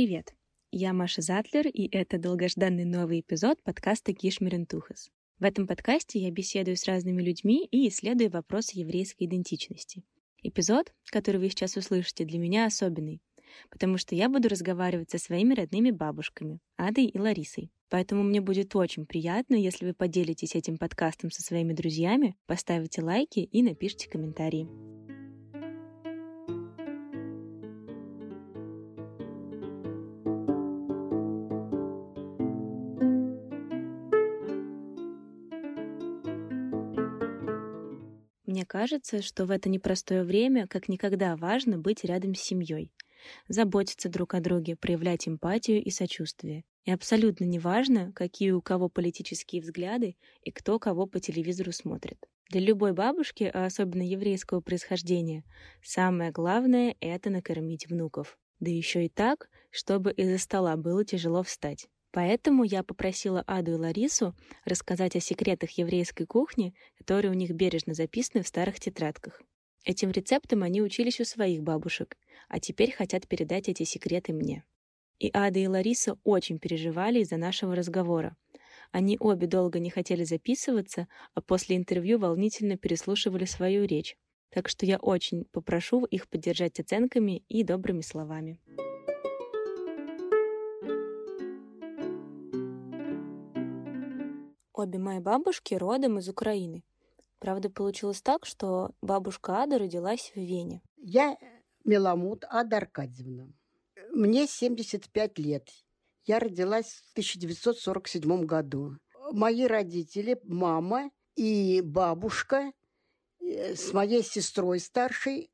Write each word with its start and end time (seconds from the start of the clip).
привет! 0.00 0.34
Я 0.72 0.94
Маша 0.94 1.20
Затлер, 1.20 1.68
и 1.68 1.86
это 1.94 2.16
долгожданный 2.16 2.86
новый 2.86 3.20
эпизод 3.20 3.62
подкаста 3.62 4.14
Кишмерентухас. 4.14 5.10
В 5.38 5.44
этом 5.44 5.66
подкасте 5.66 6.18
я 6.18 6.30
беседую 6.30 6.78
с 6.78 6.86
разными 6.86 7.20
людьми 7.20 7.68
и 7.70 7.86
исследую 7.86 8.30
вопросы 8.30 8.78
еврейской 8.78 9.24
идентичности. 9.24 10.02
Эпизод, 10.42 10.94
который 11.10 11.36
вы 11.36 11.50
сейчас 11.50 11.76
услышите, 11.76 12.24
для 12.24 12.38
меня 12.38 12.64
особенный, 12.64 13.20
потому 13.68 13.98
что 13.98 14.14
я 14.14 14.30
буду 14.30 14.48
разговаривать 14.48 15.10
со 15.10 15.18
своими 15.18 15.52
родными 15.52 15.90
бабушками, 15.90 16.60
Адой 16.78 17.04
и 17.04 17.18
Ларисой. 17.18 17.70
Поэтому 17.90 18.22
мне 18.22 18.40
будет 18.40 18.74
очень 18.74 19.04
приятно, 19.04 19.54
если 19.54 19.84
вы 19.84 19.92
поделитесь 19.92 20.54
этим 20.54 20.78
подкастом 20.78 21.30
со 21.30 21.42
своими 21.42 21.74
друзьями, 21.74 22.36
поставите 22.46 23.02
лайки 23.02 23.40
и 23.40 23.62
напишите 23.62 24.08
комментарии. 24.08 24.66
Кажется, 38.70 39.20
что 39.20 39.46
в 39.46 39.50
это 39.50 39.68
непростое 39.68 40.22
время 40.22 40.68
как 40.68 40.88
никогда 40.88 41.36
важно 41.36 41.76
быть 41.76 42.04
рядом 42.04 42.36
с 42.36 42.40
семьей, 42.40 42.92
заботиться 43.48 44.08
друг 44.08 44.34
о 44.34 44.40
друге, 44.40 44.76
проявлять 44.76 45.26
эмпатию 45.26 45.82
и 45.82 45.90
сочувствие. 45.90 46.62
И 46.84 46.92
абсолютно 46.92 47.44
неважно, 47.44 48.12
какие 48.12 48.52
у 48.52 48.62
кого 48.62 48.88
политические 48.88 49.60
взгляды 49.60 50.16
и 50.44 50.52
кто 50.52 50.78
кого 50.78 51.06
по 51.06 51.18
телевизору 51.18 51.72
смотрит. 51.72 52.24
Для 52.48 52.60
любой 52.60 52.92
бабушки, 52.92 53.50
а 53.52 53.66
особенно 53.66 54.02
еврейского 54.02 54.60
происхождения, 54.60 55.42
самое 55.82 56.30
главное— 56.30 56.94
это 57.00 57.28
накормить 57.28 57.88
внуков. 57.88 58.38
Да 58.60 58.70
еще 58.70 59.04
и 59.04 59.08
так, 59.08 59.50
чтобы 59.70 60.12
из-за 60.12 60.38
стола 60.38 60.76
было 60.76 61.04
тяжело 61.04 61.42
встать. 61.42 61.88
Поэтому 62.12 62.64
я 62.64 62.82
попросила 62.82 63.42
Аду 63.46 63.72
и 63.72 63.74
Ларису 63.76 64.34
рассказать 64.64 65.14
о 65.14 65.20
секретах 65.20 65.70
еврейской 65.72 66.24
кухни, 66.24 66.74
которые 66.98 67.30
у 67.30 67.34
них 67.34 67.52
бережно 67.52 67.94
записаны 67.94 68.42
в 68.42 68.48
старых 68.48 68.80
тетрадках. 68.80 69.40
Этим 69.84 70.10
рецептом 70.10 70.62
они 70.62 70.82
учились 70.82 71.20
у 71.20 71.24
своих 71.24 71.62
бабушек, 71.62 72.16
а 72.48 72.58
теперь 72.58 72.92
хотят 72.92 73.28
передать 73.28 73.68
эти 73.68 73.84
секреты 73.84 74.32
мне. 74.32 74.64
И 75.18 75.30
Ада 75.32 75.58
и 75.58 75.66
Лариса 75.66 76.18
очень 76.24 76.58
переживали 76.58 77.20
из-за 77.20 77.36
нашего 77.36 77.74
разговора. 77.76 78.36
Они 78.90 79.16
обе 79.20 79.46
долго 79.46 79.78
не 79.78 79.90
хотели 79.90 80.24
записываться, 80.24 81.06
а 81.34 81.40
после 81.40 81.76
интервью 81.76 82.18
волнительно 82.18 82.76
переслушивали 82.76 83.44
свою 83.44 83.84
речь. 83.84 84.16
Так 84.50 84.68
что 84.68 84.84
я 84.84 84.98
очень 84.98 85.44
попрошу 85.52 86.04
их 86.04 86.28
поддержать 86.28 86.80
оценками 86.80 87.44
и 87.48 87.62
добрыми 87.62 88.00
словами. 88.00 88.58
Обе 94.82 94.98
мои 94.98 95.18
бабушки 95.18 95.74
родом 95.74 96.20
из 96.20 96.30
Украины. 96.30 96.82
Правда, 97.38 97.68
получилось 97.68 98.22
так, 98.22 98.46
что 98.46 98.92
бабушка 99.02 99.62
Ада 99.62 99.78
родилась 99.78 100.32
в 100.34 100.40
Вене. 100.40 100.80
Я 100.96 101.36
Меламут 101.84 102.46
Ада 102.48 102.78
Аркадьевна. 102.78 103.52
Мне 104.10 104.46
75 104.46 105.38
лет. 105.38 105.68
Я 106.24 106.38
родилась 106.38 106.86
в 106.86 107.12
1947 107.12 108.46
году. 108.46 108.96
Мои 109.32 109.66
родители, 109.66 110.40
мама 110.44 111.10
и 111.36 111.82
бабушка 111.84 112.72
э, 113.38 113.74
с 113.74 113.92
моей 113.92 114.22
сестрой 114.22 114.80
старшей, 114.80 115.50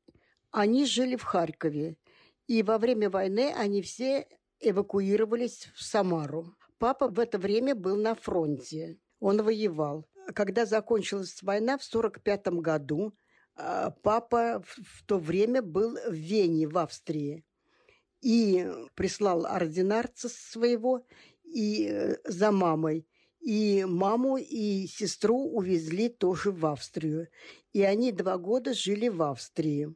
они 0.51 0.85
жили 0.85 1.17
в 1.17 1.23
Харькове. 1.23 1.97
И 2.47 2.63
во 2.63 2.77
время 2.77 3.09
войны 3.09 3.53
они 3.57 3.81
все 3.81 4.25
эвакуировались 4.61 5.67
в 5.75 5.83
Самару. 5.83 6.55
Папа 6.77 7.09
в 7.09 7.19
это 7.19 7.37
время 7.37 7.75
был 7.75 7.97
на 7.97 8.15
фронте. 8.15 8.97
Он 9.19 9.41
воевал. 9.41 10.07
Когда 10.35 10.65
закончилась 10.65 11.41
война 11.41 11.77
в 11.77 11.87
1945 11.87 12.61
году, 12.61 13.13
а, 13.55 13.91
папа 14.03 14.63
в 14.65 15.03
то 15.05 15.17
время 15.17 15.61
был 15.61 15.97
в 16.07 16.13
Вене, 16.13 16.67
в 16.67 16.77
Австрии. 16.77 17.43
И 18.21 18.67
прислал 18.95 19.45
ординарца 19.45 20.27
своего 20.29 21.05
и 21.43 21.87
э, 21.89 22.17
за 22.25 22.51
мамой. 22.51 23.07
И 23.39 23.85
маму, 23.85 24.37
и 24.37 24.87
сестру 24.87 25.49
увезли 25.49 26.09
тоже 26.09 26.51
в 26.51 26.65
Австрию. 26.65 27.29
И 27.73 27.83
они 27.83 28.11
два 28.11 28.37
года 28.37 28.73
жили 28.73 29.07
в 29.07 29.21
Австрии. 29.21 29.95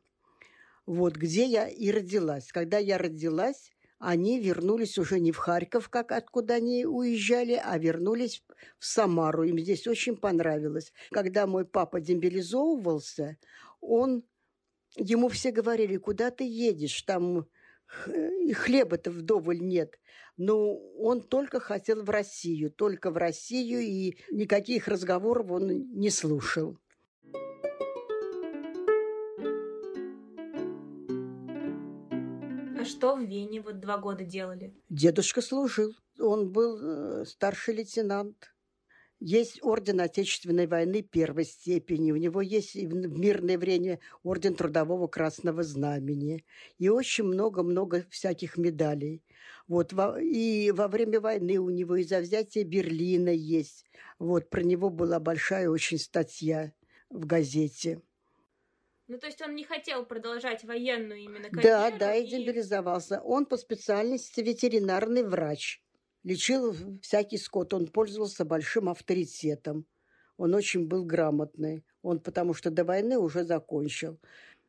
Вот 0.85 1.15
где 1.15 1.45
я 1.45 1.67
и 1.67 1.91
родилась. 1.91 2.51
Когда 2.51 2.77
я 2.77 2.97
родилась, 2.97 3.71
они 4.01 4.39
вернулись 4.39 4.97
уже 4.97 5.19
не 5.19 5.31
в 5.31 5.37
Харьков, 5.37 5.87
как 5.89 6.11
откуда 6.11 6.55
они 6.55 6.85
уезжали, 6.85 7.61
а 7.63 7.77
вернулись 7.77 8.43
в 8.79 8.85
Самару. 8.85 9.43
Им 9.43 9.59
здесь 9.59 9.85
очень 9.87 10.17
понравилось. 10.17 10.91
Когда 11.11 11.45
мой 11.45 11.65
папа 11.65 12.01
демобилизовывался, 12.01 13.37
он, 13.79 14.23
ему 14.95 15.29
все 15.29 15.51
говорили, 15.51 15.97
куда 15.97 16.31
ты 16.31 16.45
едешь, 16.45 17.03
там 17.03 17.47
и 18.07 18.53
хлеба-то 18.53 19.11
вдоволь 19.11 19.59
нет. 19.59 19.99
Но 20.35 20.75
он 20.97 21.21
только 21.21 21.59
хотел 21.59 22.01
в 22.03 22.09
Россию, 22.09 22.71
только 22.71 23.11
в 23.11 23.17
Россию, 23.17 23.81
и 23.81 24.17
никаких 24.31 24.87
разговоров 24.87 25.51
он 25.51 25.91
не 25.93 26.09
слушал. 26.09 26.79
Что 33.01 33.15
в 33.15 33.23
Вене 33.23 33.61
вот 33.61 33.79
два 33.79 33.97
года 33.97 34.23
делали? 34.23 34.75
Дедушка 34.89 35.41
служил. 35.41 35.95
Он 36.19 36.51
был 36.51 36.77
э, 36.79 37.25
старший 37.25 37.73
лейтенант. 37.73 38.53
Есть 39.19 39.57
орден 39.63 40.01
Отечественной 40.01 40.67
войны 40.67 41.01
первой 41.01 41.45
степени. 41.45 42.11
У 42.11 42.17
него 42.17 42.41
есть 42.41 42.75
в 42.75 43.19
мирное 43.19 43.57
время 43.57 43.99
орден 44.21 44.53
Трудового 44.53 45.07
Красного 45.07 45.63
Знамени. 45.63 46.45
И 46.77 46.89
очень 46.89 47.23
много-много 47.23 48.05
всяких 48.11 48.57
медалей. 48.57 49.23
Вот. 49.67 49.93
И 50.21 50.71
во 50.71 50.87
время 50.87 51.19
войны 51.19 51.57
у 51.57 51.71
него 51.71 51.95
и 51.95 52.03
за 52.03 52.19
взятие 52.19 52.65
Берлина 52.65 53.29
есть. 53.29 53.83
Вот. 54.19 54.47
Про 54.51 54.61
него 54.61 54.91
была 54.91 55.19
большая 55.19 55.69
очень 55.69 55.97
статья 55.97 56.71
в 57.09 57.25
газете. 57.25 57.99
Ну, 59.11 59.17
то 59.17 59.27
есть 59.27 59.41
он 59.41 59.55
не 59.55 59.65
хотел 59.65 60.05
продолжать 60.05 60.63
военную 60.63 61.19
именно 61.19 61.49
карьеру? 61.49 61.63
Да, 61.63 61.91
да, 61.91 62.15
и, 62.15 62.25
демобилизовался. 62.25 63.19
Он 63.19 63.45
по 63.45 63.57
специальности 63.57 64.39
ветеринарный 64.39 65.23
врач. 65.23 65.83
Лечил 66.23 66.73
всякий 67.01 67.37
скот. 67.37 67.73
Он 67.73 67.87
пользовался 67.87 68.45
большим 68.45 68.87
авторитетом. 68.87 69.85
Он 70.37 70.55
очень 70.55 70.87
был 70.87 71.03
грамотный. 71.03 71.83
Он 72.01 72.21
потому 72.21 72.53
что 72.53 72.71
до 72.71 72.85
войны 72.85 73.17
уже 73.17 73.43
закончил 73.43 74.17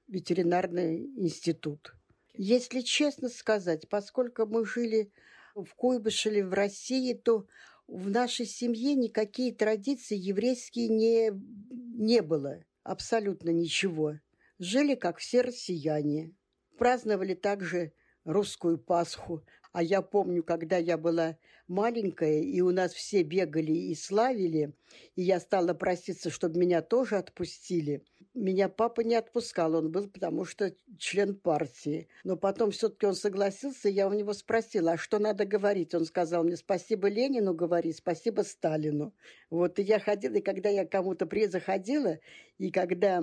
ветеринарный 0.09 1.05
институт. 1.17 1.95
Если 2.35 2.81
честно 2.81 3.29
сказать, 3.29 3.89
поскольку 3.89 4.45
мы 4.47 4.67
жили 4.67 5.13
в 5.55 5.73
Куйбышеве, 5.77 6.45
в 6.45 6.53
России, 6.53 7.15
то 7.15 7.47
в 7.87 8.11
нашей 8.11 8.47
семье 8.47 8.97
никакие 8.97 9.55
традиции 9.55 10.17
еврейские 10.17 10.89
не, 10.89 11.31
не 11.71 12.23
было. 12.23 12.65
Абсолютно 12.83 13.51
ничего 13.51 14.17
жили, 14.59 14.95
как 14.95 15.19
все 15.19 15.43
россияне. 15.43 16.35
Праздновали 16.79 17.35
также 17.35 17.93
русскую 18.25 18.79
Пасху. 18.79 19.45
А 19.73 19.83
я 19.83 20.03
помню, 20.03 20.43
когда 20.43 20.77
я 20.77 20.99
была 20.99 21.39
маленькая, 21.67 22.41
и 22.41 22.61
у 22.61 22.71
нас 22.71 22.93
все 22.93 23.23
бегали 23.23 23.73
и 23.73 23.95
славили, 23.95 24.75
и 25.17 25.23
я 25.23 25.41
стала 25.41 25.73
проситься, 25.73 26.29
чтобы 26.29 26.61
меня 26.61 26.83
тоже 26.83 27.17
отпустили. 27.17 28.05
Меня 28.35 28.69
папа 28.69 29.01
не 29.01 29.15
отпускал, 29.15 29.75
он 29.75 29.91
был 29.91 30.09
потому 30.09 30.45
что 30.45 30.75
член 30.99 31.35
партии. 31.35 32.09
Но 32.25 32.37
потом 32.37 32.71
все-таки 32.71 33.07
он 33.07 33.15
согласился, 33.15 33.89
я 33.89 34.09
у 34.09 34.13
него 34.13 34.35
спросила, 34.35 34.93
а 34.93 34.97
что 34.99 35.19
надо 35.19 35.47
говорить? 35.47 35.95
Он 35.95 36.05
сказал 36.05 36.45
мне, 36.45 36.57
спасибо 36.57 37.09
Ленину 37.09 37.55
говори, 37.55 37.93
спасибо 37.93 38.43
Сталину. 38.43 39.15
Вот, 39.49 39.79
и 39.79 39.83
я 39.83 39.99
ходила, 39.99 40.35
и 40.35 40.43
когда 40.43 40.69
я 40.69 40.87
кому-то 40.87 41.27
заходила, 41.49 42.19
и 42.59 42.71
когда 42.71 43.23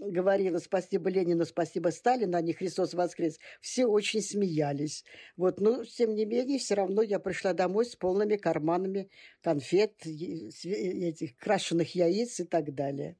говорила 0.00 0.58
«Спасибо 0.58 1.10
Ленину, 1.10 1.44
спасибо 1.44 1.88
Сталину», 1.88 2.36
а 2.36 2.40
не 2.40 2.52
«Христос 2.52 2.94
воскрес», 2.94 3.38
все 3.60 3.86
очень 3.86 4.22
смеялись. 4.22 5.04
Вот, 5.36 5.60
но, 5.60 5.84
тем 5.84 6.14
не 6.14 6.24
менее, 6.24 6.58
все 6.58 6.74
равно 6.74 7.02
я 7.02 7.18
пришла 7.18 7.52
домой 7.52 7.86
с 7.86 7.96
полными 7.96 8.36
карманами 8.36 9.10
конфет, 9.42 10.04
этих 10.04 11.36
крашеных 11.36 11.94
яиц 11.94 12.40
и 12.40 12.44
так 12.44 12.74
далее. 12.74 13.16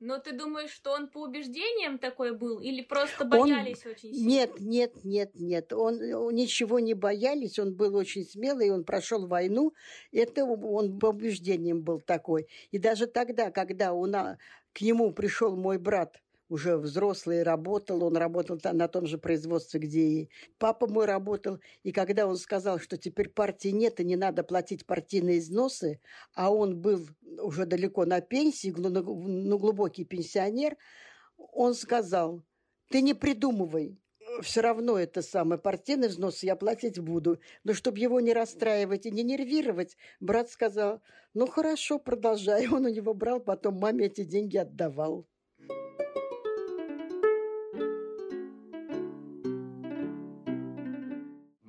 Но 0.00 0.18
ты 0.18 0.32
думаешь, 0.32 0.70
что 0.70 0.92
он 0.92 1.08
по 1.08 1.22
убеждениям 1.22 1.98
такой 1.98 2.32
был 2.32 2.60
или 2.60 2.82
просто 2.82 3.24
боялись 3.24 3.84
он... 3.84 3.92
очень 3.92 4.14
сильно? 4.14 4.28
Нет, 4.28 4.60
нет, 4.60 5.04
нет, 5.04 5.30
нет. 5.34 5.72
Он, 5.72 6.00
он 6.14 6.34
ничего 6.34 6.78
не 6.78 6.94
боялись, 6.94 7.58
он 7.58 7.74
был 7.74 7.96
очень 7.96 8.24
смелый, 8.24 8.70
он 8.70 8.84
прошел 8.84 9.26
войну. 9.26 9.74
Это 10.12 10.44
он 10.44 11.00
по 11.00 11.06
убеждениям 11.06 11.82
был 11.82 12.00
такой. 12.00 12.46
И 12.70 12.78
даже 12.78 13.08
тогда, 13.08 13.50
когда 13.50 13.92
у 13.92 14.06
нас, 14.06 14.38
к 14.72 14.82
нему 14.82 15.12
пришел 15.12 15.56
мой 15.56 15.78
брат, 15.78 16.20
уже 16.48 16.76
взрослый, 16.76 17.42
работал. 17.42 18.02
Он 18.04 18.16
работал 18.16 18.58
на 18.62 18.88
том 18.88 19.06
же 19.06 19.18
производстве, 19.18 19.80
где 19.80 20.00
и 20.00 20.30
папа 20.58 20.86
мой 20.86 21.06
работал. 21.06 21.60
И 21.82 21.92
когда 21.92 22.26
он 22.26 22.36
сказал, 22.36 22.78
что 22.78 22.96
теперь 22.96 23.28
партии 23.28 23.68
нет 23.68 24.00
и 24.00 24.04
не 24.04 24.16
надо 24.16 24.42
платить 24.42 24.86
партийные 24.86 25.38
износы, 25.38 26.00
а 26.34 26.52
он 26.52 26.80
был 26.80 27.06
уже 27.40 27.66
далеко 27.66 28.04
на 28.04 28.20
пенсии, 28.20 28.74
ну, 28.76 29.58
глубокий 29.58 30.04
пенсионер, 30.04 30.76
он 31.36 31.74
сказал, 31.74 32.42
ты 32.90 33.02
не 33.02 33.14
придумывай, 33.14 33.98
все 34.42 34.60
равно 34.60 34.98
это 34.98 35.22
самое 35.22 35.60
партийный 35.60 36.08
взнос 36.08 36.42
я 36.42 36.56
платить 36.56 36.98
буду. 36.98 37.40
Но 37.64 37.74
чтобы 37.74 37.98
его 37.98 38.20
не 38.20 38.32
расстраивать 38.32 39.06
и 39.06 39.10
не 39.10 39.22
нервировать, 39.22 39.96
брат 40.20 40.50
сказал, 40.50 41.02
ну 41.34 41.46
хорошо, 41.46 41.98
продолжай. 41.98 42.68
Он 42.72 42.86
у 42.86 42.88
него 42.88 43.14
брал, 43.14 43.40
потом 43.40 43.78
маме 43.78 44.06
эти 44.06 44.24
деньги 44.24 44.56
отдавал. 44.56 45.26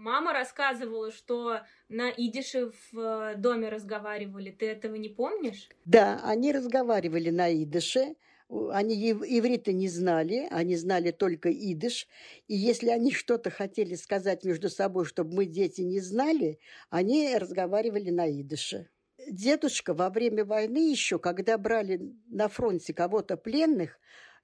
Мама 0.09 0.33
рассказывала, 0.33 1.11
что 1.11 1.59
на 1.87 2.09
идише 2.09 2.71
в 2.71 2.99
э, 2.99 3.35
доме 3.35 3.69
разговаривали. 3.69 4.49
Ты 4.49 4.65
этого 4.65 4.95
не 4.95 5.09
помнишь? 5.09 5.69
Да, 5.85 6.19
они 6.23 6.51
разговаривали 6.51 7.29
на 7.29 7.53
идише. 7.53 8.15
Они 8.49 8.95
иврита 9.11 9.71
не 9.71 9.87
знали, 9.87 10.47
они 10.49 10.75
знали 10.77 11.11
только 11.11 11.51
идыш. 11.51 12.07
И 12.47 12.55
если 12.55 12.89
они 12.89 13.11
что-то 13.11 13.51
хотели 13.51 13.93
сказать 13.93 14.43
между 14.43 14.71
собой, 14.71 15.05
чтобы 15.05 15.35
мы, 15.35 15.45
дети, 15.45 15.81
не 15.81 15.99
знали, 15.99 16.57
они 16.89 17.37
разговаривали 17.37 18.09
на 18.09 18.27
идыше. 18.31 18.89
Дедушка 19.29 19.93
во 19.93 20.09
время 20.09 20.43
войны 20.43 20.89
еще, 20.89 21.19
когда 21.19 21.55
брали 21.59 22.01
на 22.25 22.47
фронте 22.47 22.95
кого-то 22.95 23.37
пленных, 23.37 23.99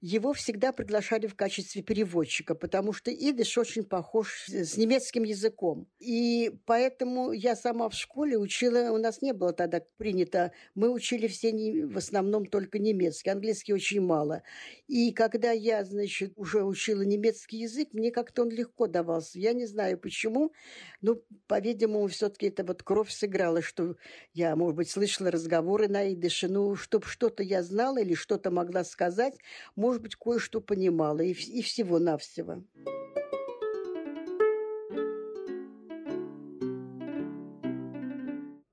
его 0.06 0.32
всегда 0.32 0.70
приглашали 0.72 1.26
в 1.26 1.34
качестве 1.34 1.82
переводчика, 1.82 2.54
потому 2.54 2.92
что 2.92 3.12
идыш 3.12 3.58
очень 3.58 3.82
похож 3.82 4.46
с 4.46 4.76
немецким 4.76 5.24
языком. 5.24 5.88
И 5.98 6.52
поэтому 6.64 7.32
я 7.32 7.56
сама 7.56 7.88
в 7.88 7.94
школе 7.94 8.38
учила, 8.38 8.92
у 8.92 8.98
нас 8.98 9.20
не 9.20 9.32
было 9.32 9.52
тогда 9.52 9.80
принято, 9.96 10.52
мы 10.76 10.92
учили 10.92 11.26
все 11.26 11.50
не, 11.50 11.82
в 11.82 11.96
основном 11.96 12.46
только 12.46 12.78
немецкий, 12.78 13.30
английский 13.30 13.74
очень 13.74 14.00
мало. 14.00 14.44
И 14.86 15.10
когда 15.10 15.50
я, 15.50 15.84
значит, 15.84 16.34
уже 16.36 16.62
учила 16.62 17.02
немецкий 17.02 17.58
язык, 17.58 17.88
мне 17.92 18.12
как-то 18.12 18.42
он 18.42 18.50
легко 18.50 18.86
давался. 18.86 19.40
Я 19.40 19.54
не 19.54 19.66
знаю 19.66 19.98
почему, 19.98 20.52
но, 21.00 21.16
по-видимому, 21.48 22.06
все-таки 22.06 22.46
это 22.46 22.62
вот 22.62 22.84
кровь 22.84 23.10
сыграла, 23.10 23.60
что 23.60 23.96
я, 24.34 24.54
может 24.54 24.76
быть, 24.76 24.88
слышала 24.88 25.32
разговоры 25.32 25.88
на 25.88 26.12
идыше, 26.12 26.46
ну, 26.46 26.76
чтобы 26.76 27.06
что-то 27.06 27.42
я 27.42 27.64
знала 27.64 27.98
или 28.00 28.14
что-то 28.14 28.52
могла 28.52 28.84
сказать, 28.84 29.34
может 29.74 29.95
быть, 30.02 30.16
кое-что 30.16 30.60
понимала 30.60 31.20
и, 31.20 31.32
и 31.32 31.62
всего-навсего. 31.62 32.62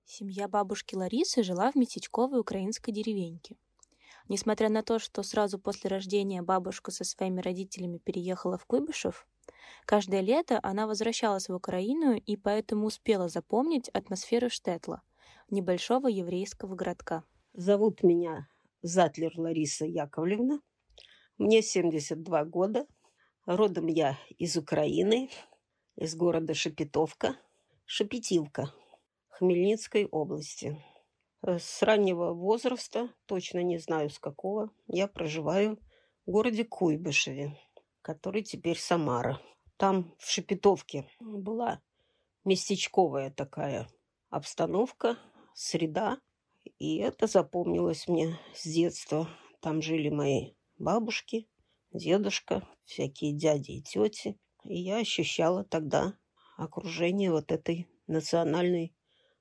Семья 0.05 0.47
бабушки 0.47 0.95
Ларисы 0.95 1.41
жила 1.43 1.71
в 1.71 1.75
местечковой 1.75 2.39
украинской 2.39 2.91
деревеньке. 2.91 3.57
Несмотря 4.29 4.69
на 4.69 4.83
то, 4.83 4.99
что 4.99 5.23
сразу 5.23 5.59
после 5.59 5.89
рождения 5.89 6.41
бабушка 6.41 6.91
со 6.91 7.03
своими 7.03 7.41
родителями 7.41 7.97
переехала 7.97 8.57
в 8.57 8.65
Куйбышев, 8.65 9.27
каждое 9.85 10.21
лето 10.21 10.59
она 10.63 10.87
возвращалась 10.87 11.49
в 11.49 11.55
Украину 11.55 12.15
и 12.15 12.37
поэтому 12.37 12.85
успела 12.85 13.27
запомнить 13.27 13.89
атмосферу 13.89 14.49
Штетла, 14.49 15.01
небольшого 15.49 16.07
еврейского 16.07 16.75
городка. 16.75 17.23
Зовут 17.53 18.03
меня 18.03 18.47
Затлер 18.81 19.33
Лариса 19.37 19.85
Яковлевна. 19.85 20.59
Мне 21.39 21.63
72 21.63 22.45
года. 22.45 22.85
Родом 23.47 23.87
я 23.87 24.19
из 24.37 24.55
Украины, 24.55 25.31
из 25.95 26.15
города 26.15 26.53
Шепетовка, 26.53 27.35
Шепетивка, 27.85 28.71
Хмельницкой 29.29 30.05
области. 30.05 30.81
С 31.41 31.81
раннего 31.81 32.33
возраста, 32.33 33.09
точно 33.25 33.63
не 33.63 33.79
знаю 33.79 34.11
с 34.11 34.19
какого, 34.19 34.69
я 34.85 35.07
проживаю 35.07 35.79
в 36.27 36.31
городе 36.31 36.65
Куйбышеве, 36.65 37.57
который 38.03 38.43
теперь 38.43 38.77
Самара. 38.77 39.41
Там 39.77 40.13
в 40.19 40.29
Шепетовке 40.29 41.09
была 41.19 41.81
местечковая 42.45 43.31
такая 43.31 43.87
обстановка, 44.29 45.17
среда, 45.55 46.19
и 46.77 46.97
это 46.97 47.25
запомнилось 47.25 48.07
мне 48.07 48.39
с 48.53 48.65
детства. 48.65 49.27
Там 49.61 49.81
жили 49.81 50.09
мои 50.09 50.53
бабушки, 50.83 51.47
дедушка, 51.91 52.67
всякие 52.85 53.33
дяди 53.33 53.71
и 53.71 53.81
тети. 53.81 54.37
И 54.65 54.79
я 54.79 54.97
ощущала 54.97 55.63
тогда 55.63 56.13
окружение 56.57 57.31
вот 57.31 57.51
этой 57.51 57.87
национальной 58.07 58.95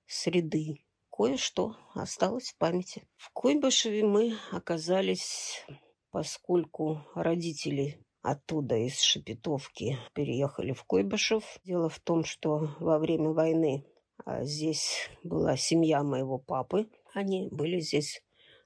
среды. 0.07 0.85
Кое-что 1.11 1.77
осталось 1.95 2.51
в 2.51 2.57
памяти. 2.57 3.07
В 3.17 3.31
Куйбышеве 3.33 4.05
мы 4.05 4.37
оказались, 4.51 5.65
поскольку 6.11 7.03
родители 7.15 8.03
оттуда, 8.23 8.77
из 8.77 9.01
Шепетовки, 9.01 9.99
переехали 10.15 10.73
в 10.73 10.85
Куйбышев. 10.85 11.45
Дело 11.65 11.89
в 11.89 11.99
том, 12.01 12.25
что 12.25 12.75
во 12.81 12.99
время 12.99 13.31
войны 13.31 13.85
а, 14.25 14.45
здесь 14.45 15.11
была 15.23 15.57
семья 15.57 16.03
моего 16.03 16.39
папы. 16.39 16.89
Они 17.15 17.49
были 17.51 17.81
здесь 17.81 18.23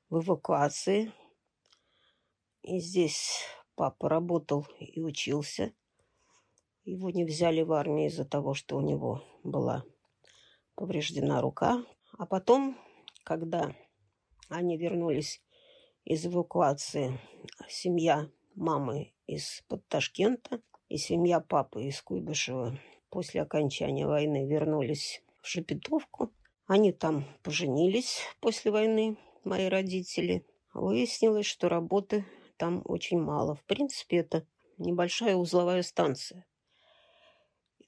в 0.08 0.20
эвакуации 0.20 1.12
и 2.66 2.80
здесь 2.80 3.44
папа 3.76 4.08
работал 4.08 4.66
и 4.80 5.00
учился. 5.00 5.72
Его 6.84 7.10
не 7.10 7.24
взяли 7.24 7.62
в 7.62 7.72
армию 7.72 8.08
из-за 8.08 8.24
того, 8.24 8.54
что 8.54 8.76
у 8.76 8.80
него 8.80 9.22
была 9.44 9.84
повреждена 10.74 11.40
рука. 11.40 11.84
А 12.18 12.26
потом, 12.26 12.76
когда 13.24 13.72
они 14.48 14.76
вернулись 14.76 15.42
из 16.04 16.26
эвакуации, 16.26 17.20
семья 17.68 18.28
мамы 18.56 19.12
из-под 19.28 19.86
Ташкента 19.86 20.60
и 20.88 20.96
семья 20.96 21.40
папы 21.40 21.84
из 21.84 22.02
Куйбышева 22.02 22.78
после 23.10 23.42
окончания 23.42 24.08
войны 24.08 24.44
вернулись 24.48 25.22
в 25.40 25.46
Шепетовку. 25.46 26.32
Они 26.66 26.92
там 26.92 27.26
поженились 27.44 28.22
после 28.40 28.72
войны, 28.72 29.16
мои 29.44 29.68
родители. 29.68 30.44
Выяснилось, 30.74 31.46
что 31.46 31.68
работы 31.68 32.26
там 32.56 32.82
очень 32.84 33.20
мало. 33.20 33.54
В 33.54 33.64
принципе, 33.64 34.18
это 34.18 34.46
небольшая 34.78 35.36
узловая 35.36 35.82
станция. 35.82 36.46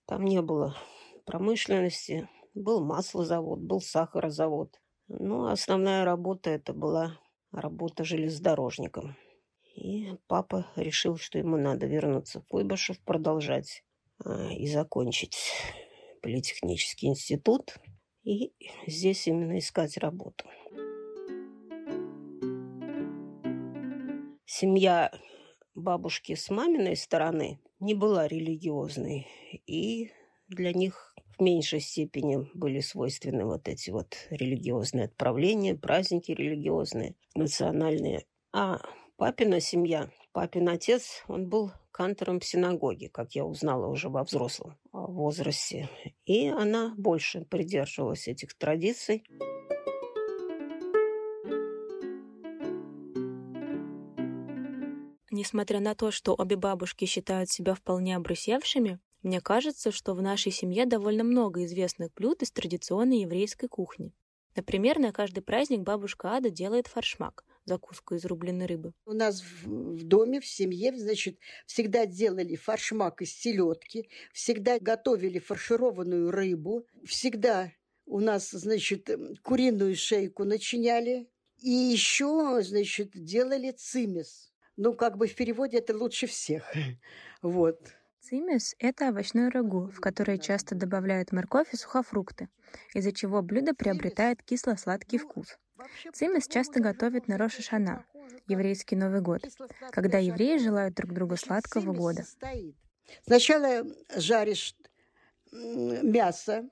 Там 0.06 0.24
не 0.24 0.40
было 0.40 0.76
промышленности. 1.26 2.28
Был 2.54 2.84
маслозавод, 2.84 3.60
был 3.60 3.80
сахарозавод. 3.80 4.80
Но 5.08 5.48
основная 5.48 6.04
работа 6.04 6.50
это 6.50 6.72
была 6.72 7.18
работа 7.52 8.04
железнодорожником. 8.04 9.16
И 9.75 10.14
папа 10.26 10.66
решил, 10.76 11.16
что 11.16 11.38
ему 11.38 11.56
надо 11.56 11.87
вернуться 11.87 12.40
в 12.40 12.46
Куйбышев, 12.46 12.98
продолжать 13.00 13.84
а, 14.25 14.52
и 14.52 14.66
закончить 14.66 15.38
политехнический 16.20 17.08
институт. 17.08 17.78
И 18.25 18.52
здесь 18.87 19.26
именно 19.28 19.58
искать 19.58 19.96
работу. 19.96 20.44
Семья 24.58 25.12
бабушки 25.76 26.34
с 26.34 26.50
маминой 26.50 26.96
стороны 26.96 27.60
не 27.78 27.94
была 27.94 28.26
религиозной, 28.26 29.28
и 29.68 30.10
для 30.48 30.72
них 30.72 31.14
в 31.38 31.40
меньшей 31.40 31.78
степени 31.78 32.48
были 32.54 32.80
свойственны 32.80 33.44
вот 33.44 33.68
эти 33.68 33.90
вот 33.90 34.16
религиозные 34.30 35.04
отправления, 35.04 35.76
праздники 35.76 36.32
религиозные, 36.32 37.14
национальные. 37.36 38.26
А 38.52 38.80
папина 39.16 39.60
семья, 39.60 40.10
папин 40.32 40.68
отец, 40.68 41.22
он 41.28 41.48
был 41.48 41.70
кантором 41.92 42.40
синагоги, 42.40 43.06
как 43.06 43.36
я 43.36 43.44
узнала 43.44 43.86
уже 43.86 44.08
во 44.08 44.24
взрослом 44.24 44.76
возрасте. 44.92 45.88
И 46.24 46.48
она 46.48 46.94
больше 46.96 47.44
придерживалась 47.44 48.26
этих 48.26 48.54
традиций. 48.54 49.22
Несмотря 55.38 55.78
на 55.78 55.95
то, 55.95 56.11
что 56.11 56.35
обе 56.37 56.57
бабушки 56.57 57.04
считают 57.04 57.49
себя 57.49 57.75
вполне 57.75 58.16
обрусевшими, 58.16 58.99
мне 59.23 59.40
кажется, 59.40 59.92
что 59.92 60.14
в 60.14 60.21
нашей 60.21 60.50
семье 60.50 60.85
довольно 60.85 61.23
много 61.23 61.64
известных 61.64 62.12
блюд 62.12 62.42
из 62.42 62.50
традиционной 62.50 63.21
еврейской 63.21 63.68
кухни. 63.68 64.12
Например, 64.57 64.99
на 64.99 65.12
каждый 65.12 65.42
праздник 65.42 65.83
бабушка 65.83 66.33
Ада 66.33 66.50
делает 66.50 66.88
фаршмак, 66.88 67.45
закуску 67.64 68.16
из 68.16 68.25
рубленой 68.25 68.66
рыбы. 68.66 68.95
У 69.07 69.12
нас 69.12 69.45
в 69.62 70.02
доме, 70.02 70.40
в 70.40 70.47
семье, 70.47 70.92
значит, 70.99 71.38
всегда 71.66 72.04
делали 72.04 72.57
фаршмак 72.57 73.23
из 73.23 73.33
селедки, 73.33 74.09
всегда 74.33 74.80
готовили 74.80 75.38
фаршированную 75.38 76.33
рыбу, 76.33 76.85
всегда 77.07 77.71
у 78.07 78.18
нас, 78.18 78.50
значит, 78.50 79.09
куриную 79.45 79.95
шейку 79.95 80.42
начиняли, 80.42 81.28
и 81.61 81.71
еще, 81.71 82.61
значит, 82.61 83.11
делали 83.12 83.71
цимис 83.71 84.48
ну, 84.78 84.94
как 84.94 85.16
бы 85.16 85.26
в 85.26 85.35
переводе 85.35 85.78
это 85.78 85.94
лучше 85.97 86.26
всех. 86.26 86.73
Вот. 87.42 87.78
Цимис– 88.20 88.75
это 88.78 89.08
овощной 89.08 89.49
рагу, 89.49 89.90
в 89.94 90.00
который 90.00 90.38
часто 90.38 90.75
добавляют 90.75 91.30
морковь 91.30 91.73
и 91.73 91.76
сухофрукты, 91.76 92.49
из-за 92.94 93.12
чего 93.12 93.42
блюдо 93.42 93.75
приобретает 93.75 94.42
кисло-сладкий 94.42 95.18
вкус. 95.18 95.56
Цимис 96.12 96.49
часто 96.49 96.80
готовят 96.80 97.28
на 97.28 97.38
Роша 97.38 97.62
Шана, 97.62 98.04
еврейский 98.49 98.97
Новый 98.97 99.20
год, 99.20 99.42
когда 99.90 100.18
евреи 100.18 100.58
желают 100.58 100.94
друг 100.94 101.12
другу 101.12 101.37
сладкого 101.37 101.92
года. 101.92 102.25
Сначала 103.25 103.85
жаришь 104.16 104.75
мясо, 105.52 106.68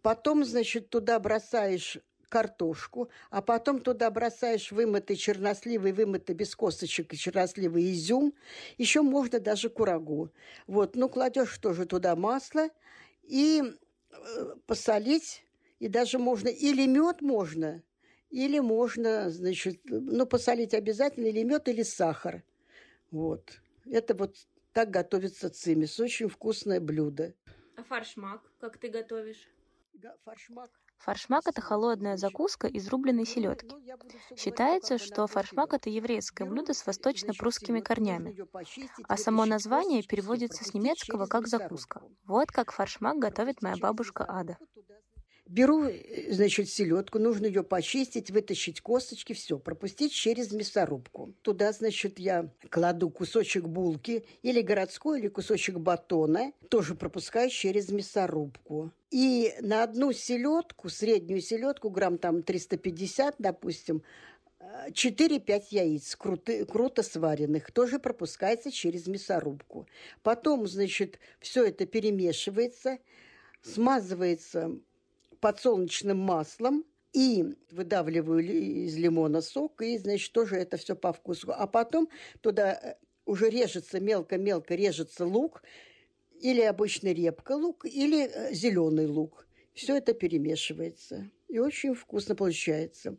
потом, 0.00 0.44
значит, 0.44 0.88
туда 0.88 1.20
бросаешь 1.20 1.98
картошку, 2.30 3.10
а 3.28 3.42
потом 3.42 3.80
туда 3.80 4.10
бросаешь 4.10 4.72
вымытый 4.72 5.16
черносливый, 5.16 5.92
вымытый 5.92 6.34
без 6.34 6.56
косточек 6.56 7.12
и 7.12 7.16
черносливый 7.18 7.92
изюм. 7.92 8.32
Еще 8.78 9.02
можно 9.02 9.38
даже 9.40 9.68
курагу. 9.68 10.30
Вот, 10.66 10.96
ну, 10.96 11.10
кладешь 11.10 11.58
тоже 11.58 11.84
туда 11.84 12.16
масло 12.16 12.68
и 13.24 13.62
э, 14.10 14.54
посолить, 14.66 15.44
и 15.78 15.88
даже 15.88 16.18
можно, 16.18 16.48
или 16.48 16.86
мед 16.86 17.20
можно, 17.20 17.82
или 18.30 18.60
можно, 18.60 19.28
значит, 19.30 19.80
ну, 19.84 20.24
посолить 20.24 20.72
обязательно, 20.72 21.26
или 21.26 21.42
мед, 21.42 21.68
или 21.68 21.82
сахар. 21.82 22.42
Вот. 23.10 23.60
Это 23.90 24.14
вот 24.14 24.36
так 24.72 24.90
готовится 24.90 25.50
цимис. 25.50 25.98
Очень 25.98 26.28
вкусное 26.28 26.80
блюдо. 26.80 27.34
А 27.76 27.82
фаршмак, 27.82 28.40
как 28.60 28.78
ты 28.78 28.88
готовишь? 28.88 29.48
Фаршмак. 30.24 30.70
Фаршмак– 31.00 31.44
это 31.46 31.62
холодная 31.62 32.18
закуска 32.18 32.66
из 32.66 32.86
рубленой 32.88 33.24
селедки. 33.24 33.74
Считается, 34.36 34.98
что 34.98 35.26
фаршмак– 35.26 35.72
это 35.74 35.88
еврейское 35.88 36.44
блюдо 36.44 36.74
с 36.74 36.86
восточно-прусскими 36.86 37.80
корнями, 37.80 38.36
а 39.08 39.16
само 39.16 39.46
название 39.46 40.02
переводится 40.02 40.62
с 40.62 40.74
немецкого 40.74 41.26
как 41.26 41.48
«закуска». 41.48 42.02
Вот 42.26 42.48
как 42.48 42.72
фаршмак 42.72 43.18
готовит 43.18 43.62
моя 43.62 43.76
бабушка 43.76 44.26
Ада. 44.28 44.58
Беру, 45.50 45.82
э, 45.82 46.32
значит, 46.32 46.68
селедку, 46.68 47.18
нужно 47.18 47.46
ее 47.46 47.64
почистить, 47.64 48.30
вытащить 48.30 48.80
косточки, 48.80 49.32
все, 49.32 49.58
пропустить 49.58 50.12
через 50.12 50.52
мясорубку. 50.52 51.34
Туда, 51.42 51.72
значит, 51.72 52.20
я 52.20 52.48
кладу 52.68 53.10
кусочек 53.10 53.64
булки 53.64 54.24
или 54.42 54.60
городской, 54.60 55.18
или 55.18 55.26
кусочек 55.26 55.78
батона, 55.78 56.52
тоже 56.68 56.94
пропускаю 56.94 57.50
через 57.50 57.90
мясорубку. 57.90 58.92
И 59.10 59.52
на 59.60 59.82
одну 59.82 60.12
селедку, 60.12 60.88
среднюю 60.88 61.40
селедку, 61.40 61.90
грамм 61.90 62.18
там 62.18 62.44
350, 62.44 63.34
допустим, 63.40 64.04
4-5 64.90 65.50
э, 65.50 65.62
яиц 65.70 66.14
круто, 66.14 66.64
круто 66.64 67.02
сваренных 67.02 67.72
тоже 67.72 67.98
пропускается 67.98 68.70
через 68.70 69.08
мясорубку. 69.08 69.88
Потом, 70.22 70.68
значит, 70.68 71.18
все 71.40 71.64
это 71.64 71.86
перемешивается, 71.86 72.98
смазывается 73.62 74.78
подсолнечным 75.40 76.18
маслом 76.18 76.84
и 77.12 77.56
выдавливаю 77.70 78.40
из 78.40 78.96
лимона 78.96 79.40
сок, 79.40 79.82
и, 79.82 79.98
значит, 79.98 80.32
тоже 80.32 80.56
это 80.56 80.76
все 80.76 80.94
по 80.94 81.12
вкусу. 81.12 81.52
А 81.52 81.66
потом 81.66 82.08
туда 82.40 82.72
э, 82.72 82.94
уже 83.26 83.50
режется, 83.50 84.00
мелко-мелко 84.00 84.74
режется 84.74 85.26
лук, 85.26 85.62
или 86.40 86.60
обычный 86.60 87.12
репка 87.12 87.52
лук, 87.52 87.84
или 87.84 88.26
э, 88.26 88.52
зеленый 88.54 89.06
лук. 89.06 89.46
Все 89.74 89.96
это 89.96 90.14
перемешивается. 90.14 91.30
И 91.48 91.58
очень 91.58 91.94
вкусно 91.94 92.34
получается. 92.34 93.16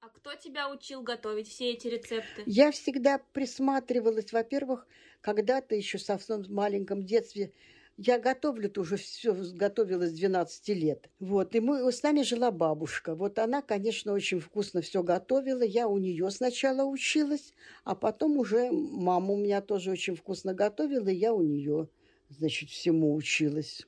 А 0.00 0.08
кто 0.08 0.34
тебя 0.34 0.70
учил 0.70 1.02
готовить 1.02 1.48
все 1.48 1.72
эти 1.72 1.86
рецепты? 1.88 2.42
Я 2.46 2.70
всегда 2.72 3.18
присматривалась, 3.32 4.32
во-первых, 4.32 4.86
когда-то 5.20 5.74
еще 5.74 5.98
в 5.98 6.02
совсем 6.02 6.44
маленьком 6.48 7.04
детстве 7.04 7.52
я 7.98 8.20
готовлю 8.20 8.72
уже 8.76 8.96
все, 8.96 9.34
готовила 9.34 10.06
с 10.06 10.12
12 10.12 10.68
лет. 10.68 11.10
Вот, 11.18 11.56
и 11.56 11.60
мы, 11.60 11.90
с 11.90 12.02
нами 12.04 12.22
жила 12.22 12.52
бабушка. 12.52 13.16
Вот 13.16 13.40
она, 13.40 13.60
конечно, 13.60 14.12
очень 14.12 14.38
вкусно 14.38 14.82
все 14.82 15.02
готовила. 15.02 15.62
Я 15.62 15.88
у 15.88 15.98
нее 15.98 16.30
сначала 16.30 16.84
училась, 16.84 17.54
а 17.82 17.96
потом 17.96 18.38
уже 18.38 18.70
мама 18.70 19.32
у 19.34 19.36
меня 19.36 19.60
тоже 19.60 19.90
очень 19.90 20.14
вкусно 20.14 20.54
готовила, 20.54 21.08
и 21.08 21.16
я 21.16 21.34
у 21.34 21.42
нее, 21.42 21.88
значит, 22.28 22.70
всему 22.70 23.16
училась. 23.16 23.84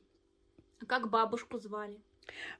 А 0.80 0.86
как 0.86 1.08
бабушку 1.08 1.60
звали? 1.60 2.00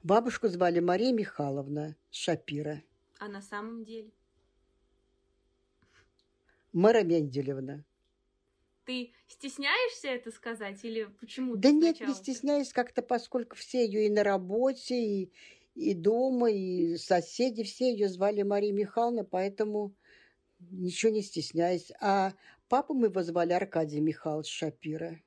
Бабушку 0.03 0.47
звали 0.47 0.79
Мария 0.79 1.11
Михайловна 1.11 1.97
Шапира. 2.11 2.81
А 3.19 3.27
на 3.27 3.41
самом 3.41 3.83
деле? 3.83 4.11
Мэра 6.71 7.03
Менделевна. 7.03 7.83
Ты 8.85 9.11
стесняешься 9.27 10.07
это 10.07 10.31
сказать 10.31 10.83
или 10.83 11.05
почему? 11.19 11.55
Да 11.55 11.71
нет, 11.71 11.99
не 11.99 12.13
стесняюсь 12.13 12.73
как-то, 12.73 13.01
поскольку 13.01 13.55
все 13.55 13.85
ее 13.85 14.07
и 14.07 14.09
на 14.09 14.23
работе, 14.23 14.95
и, 14.95 15.31
и 15.75 15.93
дома, 15.93 16.49
и 16.51 16.97
соседи, 16.97 17.63
все 17.63 17.91
ее 17.91 18.09
звали 18.09 18.41
Мария 18.41 18.73
Михайловна, 18.73 19.23
поэтому 19.23 19.95
ничего 20.59 21.11
не 21.11 21.21
стесняюсь. 21.21 21.91
А 22.01 22.33
папу 22.69 22.93
мы 22.93 23.07
его 23.07 23.21
звали 23.23 23.53
Аркадий 23.53 23.99
Михайлович 23.99 24.49
Шапира. 24.49 25.21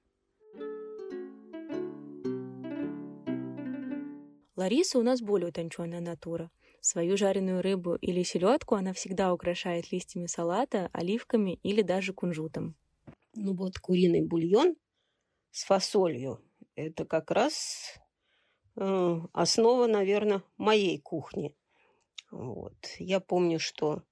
Лариса 4.57 4.99
у 4.99 5.03
нас 5.03 5.21
более 5.21 5.49
утонченная 5.49 6.01
натура. 6.01 6.51
Свою 6.81 7.17
жареную 7.17 7.61
рыбу 7.61 7.97
или 7.97 8.23
селедку 8.23 8.77
она 8.77 8.93
всегда 8.93 9.33
украшает 9.33 9.91
листьями 9.91 10.27
салата, 10.27 10.91
оливками 10.93 11.59
или 11.63 11.83
даже 11.83 12.13
кунжутом. 12.13 12.77
Ну 13.37 13.55
вот 13.55 13.79
куриный 13.79 14.23
бульон 14.23 14.77
с 15.51 15.65
фасолью– 15.65 16.41
это 16.77 17.05
как 17.05 17.33
раз 17.33 17.99
э, 18.77 19.21
основа, 19.33 19.87
наверное, 19.89 20.43
моей 20.57 21.01
кухни. 21.01 21.57
Вот. 22.31 22.75
Я 22.99 23.19
помню, 23.21 23.59
что 23.59 24.03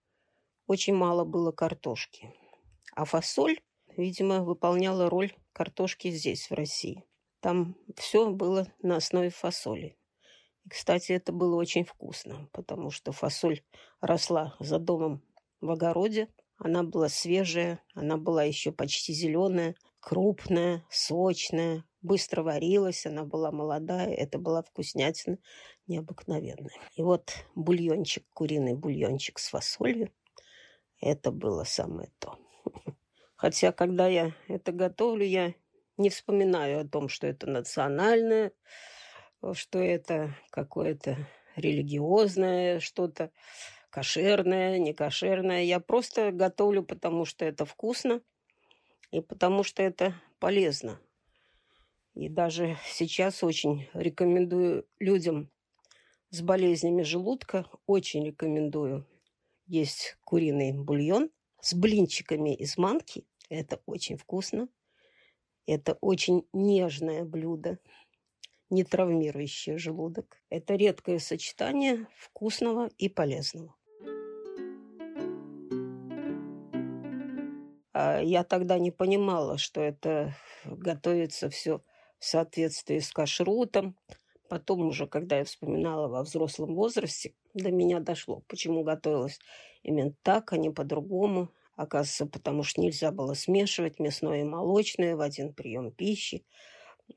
очень 0.67 0.95
мало 0.95 1.25
было 1.25 1.53
картошки. 1.53 2.35
А 2.95 3.05
фасоль, 3.05 3.61
видимо, 3.97 4.43
выполняла 4.43 5.09
роль 5.09 5.33
картошки 5.53 6.11
здесь, 6.11 6.51
в 6.51 6.55
России. 6.55 7.05
Там 7.41 7.77
все 7.97 8.31
было 8.31 8.67
на 8.83 8.97
основе 8.97 9.31
фасоли. 9.31 9.97
И, 10.65 10.69
кстати, 10.69 11.13
это 11.13 11.33
было 11.33 11.57
очень 11.57 11.85
вкусно, 11.85 12.49
потому 12.53 12.91
что 12.91 13.13
фасоль 13.13 13.63
росла 14.01 14.57
за 14.59 14.79
домом 14.79 15.23
в 15.61 15.71
огороде, 15.71 16.29
она 16.65 16.85
была 16.85 17.09
свежая, 17.09 17.81
она 17.95 18.17
была 18.17 18.45
еще 18.45 18.71
почти 18.71 19.13
зеленая, 19.13 19.75
крупная, 19.99 20.85
сочная, 20.91 21.85
быстро 22.03 22.43
варилась, 22.45 23.05
она 23.05 23.25
была 23.25 23.51
молодая, 23.51 24.15
это 24.15 24.39
была 24.39 24.63
вкуснятина 24.63 25.39
необыкновенная. 25.89 26.75
И 26.95 27.03
вот 27.03 27.33
бульончик, 27.57 28.25
куриный 28.33 28.75
бульончик 28.75 29.41
с 29.41 29.49
фасолью, 29.49 30.13
это 31.01 31.33
было 31.33 31.65
самое 31.65 32.11
то. 32.21 32.39
Хотя, 33.35 33.73
когда 33.73 34.07
я 34.07 34.33
это 34.47 34.71
готовлю, 34.71 35.25
я 35.25 35.55
не 35.97 36.11
вспоминаю 36.11 36.81
о 36.83 36.89
том, 36.89 37.09
что 37.09 37.27
это 37.27 37.49
национальное, 37.49 38.53
что 39.53 39.81
это 39.81 40.37
какое-то 40.51 41.17
религиозное 41.57 42.79
что-то 42.79 43.33
кошерное, 43.93 44.79
не 44.79 44.95
кошерное. 44.95 45.63
Я 45.65 45.79
просто 45.79 46.33
готовлю, 46.33 46.83
потому 46.83 47.27
что 47.27 47.45
это 47.45 47.67
вкусно 47.67 48.23
и 49.11 49.21
потому 49.21 49.63
что 49.63 49.83
это 49.83 50.15
полезно. 50.41 50.99
И 52.15 52.29
даже 52.29 52.79
сейчас 52.87 53.45
очень 53.45 53.89
рекомендую 53.93 54.87
людям 54.99 55.51
с 56.31 56.41
болезнями 56.41 57.03
желудка, 57.03 57.67
очень 57.87 58.25
рекомендую 58.27 59.07
есть 59.67 60.17
куриный 60.25 60.73
бульон 60.73 61.31
с 61.61 61.75
блинчиками 61.75 62.55
из 62.55 62.79
манки. 62.79 63.27
Это 63.51 63.83
очень 63.85 64.17
вкусно. 64.17 64.69
Это 65.67 65.99
очень 66.01 66.47
нежное 66.53 67.25
блюдо 67.25 67.79
не 68.71 68.85
травмирующее 68.85 69.77
желудок. 69.77 70.43
Это 70.49 70.75
редкое 70.77 71.19
сочетание 71.19 72.09
вкусного 72.17 72.89
и 72.97 73.11
полезного. 73.11 73.75
Я 77.95 78.45
тогда 78.45 78.79
не 78.79 78.91
понимала, 78.91 79.59
что 79.59 79.81
это 79.81 80.35
готовится 80.65 81.51
все 81.51 81.83
в 82.19 82.25
соответствии 82.25 82.99
с 82.99 83.11
кашрутом. 83.13 83.97
Потом 84.49 84.89
уже, 84.89 85.07
когда 85.07 85.39
я 85.39 85.45
вспоминала 85.45 86.09
во 86.09 86.23
взрослом 86.23 86.75
возрасте, 86.75 87.35
до 87.55 87.71
меня 87.71 88.01
дошло, 88.01 88.43
почему 88.49 88.83
готовилось 88.83 89.39
именно 89.83 90.13
так, 90.23 90.53
а 90.53 90.57
не 90.57 90.71
по-другому. 90.71 91.49
Оказывается, 91.75 92.27
потому 92.27 92.63
что 92.63 92.83
нельзя 92.83 93.11
было 93.13 93.35
смешивать 93.35 93.99
мясное 93.99 94.43
и 94.43 94.45
молочное 94.45 95.17
в 95.17 95.21
один 95.23 95.55
прием 95.55 95.91
пищи. 95.91 96.45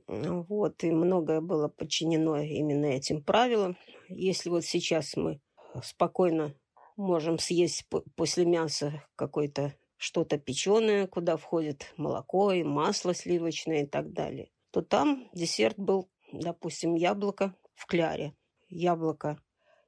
Вот, 0.08 0.84
и 0.84 0.92
многое 0.92 1.42
было 1.42 1.68
подчинено 1.68 2.38
именно 2.38 2.86
этим 2.86 3.22
правилам. 3.22 3.78
Если 4.08 4.50
вот 4.50 4.64
сейчас 4.64 5.16
мы 5.18 5.40
спокойно 5.84 6.54
можем 6.96 7.38
съесть 7.38 7.86
после 8.16 8.46
мяса 8.46 9.04
какой-то 9.16 9.74
что-то 9.98 10.38
печеное, 10.38 11.08
куда 11.08 11.38
входит 11.38 11.94
молоко 11.98 12.52
и 12.52 12.64
масло 12.64 13.14
сливочное 13.14 13.84
и 13.84 13.86
так 13.86 14.12
далее, 14.12 14.52
то 14.72 14.82
там 14.82 15.30
десерт 15.34 15.78
был, 15.78 16.10
допустим, 16.32 16.96
яблоко 16.96 17.56
в 17.74 17.86
кляре. 17.86 18.36
Яблоко, 18.68 19.40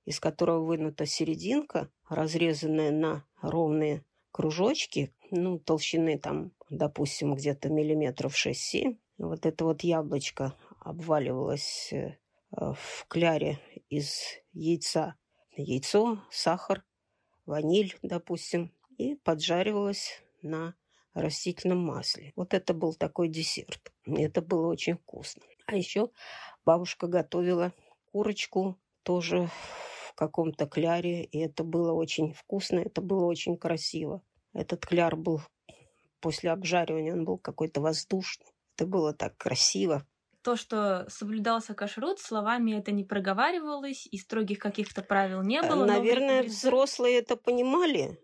из 0.05 0.19
которого 0.19 0.63
вынута 0.63 1.05
серединка, 1.05 1.89
разрезанная 2.07 2.91
на 2.91 3.25
ровные 3.41 4.05
кружочки, 4.31 5.13
ну, 5.31 5.59
толщины 5.59 6.17
там, 6.17 6.51
допустим, 6.69 7.35
где-то 7.35 7.69
миллиметров 7.69 8.33
6-7. 8.35 8.97
Вот 9.17 9.45
это 9.45 9.65
вот 9.65 9.81
яблочко 9.81 10.53
обваливалось 10.79 11.91
э, 11.91 12.17
в 12.51 13.05
кляре 13.07 13.59
из 13.89 14.21
яйца. 14.53 15.15
Яйцо, 15.55 16.19
сахар, 16.29 16.85
ваниль, 17.47 17.97
допустим, 18.03 18.71
и 18.97 19.15
поджаривалось 19.15 20.21
на 20.41 20.75
растительном 21.13 21.79
масле. 21.79 22.33
Вот 22.35 22.53
это 22.53 22.73
был 22.73 22.93
такой 22.93 23.29
десерт. 23.29 23.91
Это 24.05 24.41
было 24.41 24.67
очень 24.67 24.95
вкусно. 24.95 25.43
А 25.65 25.75
еще 25.75 26.09
бабушка 26.65 27.07
готовила 27.07 27.73
курочку 28.11 28.77
тоже 29.03 29.49
в 30.09 30.13
каком-то 30.15 30.65
кляре, 30.65 31.23
и 31.23 31.39
это 31.39 31.63
было 31.63 31.91
очень 31.93 32.33
вкусно, 32.33 32.79
это 32.79 33.01
было 33.01 33.25
очень 33.25 33.57
красиво. 33.57 34.21
Этот 34.53 34.85
кляр 34.85 35.15
был 35.15 35.41
после 36.19 36.51
обжаривания, 36.51 37.13
он 37.13 37.25
был 37.25 37.37
какой-то 37.37 37.81
воздушный. 37.81 38.47
Это 38.75 38.87
было 38.87 39.13
так 39.13 39.37
красиво. 39.37 40.05
То, 40.41 40.55
что 40.55 41.05
соблюдался 41.09 41.73
кашрут, 41.73 42.19
словами 42.19 42.77
это 42.77 42.91
не 42.91 43.03
проговаривалось, 43.03 44.07
и 44.09 44.17
строгих 44.17 44.59
каких-то 44.59 45.01
правил 45.01 45.41
не 45.41 45.61
было. 45.61 45.85
Наверное, 45.85 46.43
но... 46.43 46.47
взрослые 46.47 47.17
это 47.17 47.35
понимали, 47.35 48.17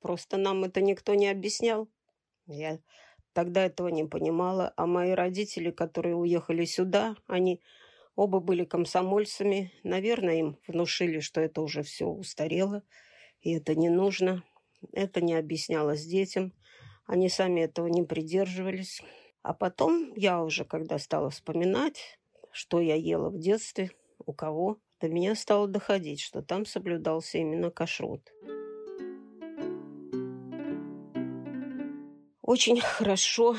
просто 0.00 0.36
нам 0.36 0.64
это 0.64 0.80
никто 0.80 1.14
не 1.14 1.28
объяснял. 1.28 1.88
Я 2.46 2.78
тогда 3.32 3.66
этого 3.66 3.88
не 3.88 4.04
понимала, 4.04 4.72
а 4.76 4.86
мои 4.86 5.12
родители, 5.12 5.70
которые 5.70 6.14
уехали 6.14 6.64
сюда, 6.64 7.16
они 7.26 7.60
оба 8.14 8.40
были 8.40 8.64
комсомольцами. 8.64 9.72
Наверное, 9.82 10.36
им 10.36 10.58
внушили, 10.66 11.20
что 11.20 11.40
это 11.40 11.60
уже 11.60 11.82
все 11.82 12.06
устарело, 12.06 12.82
и 13.40 13.52
это 13.52 13.74
не 13.74 13.90
нужно. 13.90 14.42
Это 14.92 15.20
не 15.20 15.34
объяснялось 15.34 16.04
детям. 16.04 16.52
Они 17.06 17.28
сами 17.28 17.60
этого 17.60 17.86
не 17.88 18.02
придерживались. 18.02 19.02
А 19.42 19.54
потом 19.54 20.12
я 20.16 20.42
уже, 20.42 20.64
когда 20.64 20.98
стала 20.98 21.30
вспоминать, 21.30 22.18
что 22.50 22.80
я 22.80 22.94
ела 22.94 23.30
в 23.30 23.38
детстве, 23.38 23.90
у 24.24 24.32
кого, 24.32 24.78
до 25.00 25.08
меня 25.08 25.34
стало 25.34 25.68
доходить, 25.68 26.20
что 26.20 26.42
там 26.42 26.64
соблюдался 26.64 27.38
именно 27.38 27.70
кашрут. 27.70 28.32
Очень 32.46 32.80
хорошо 32.80 33.56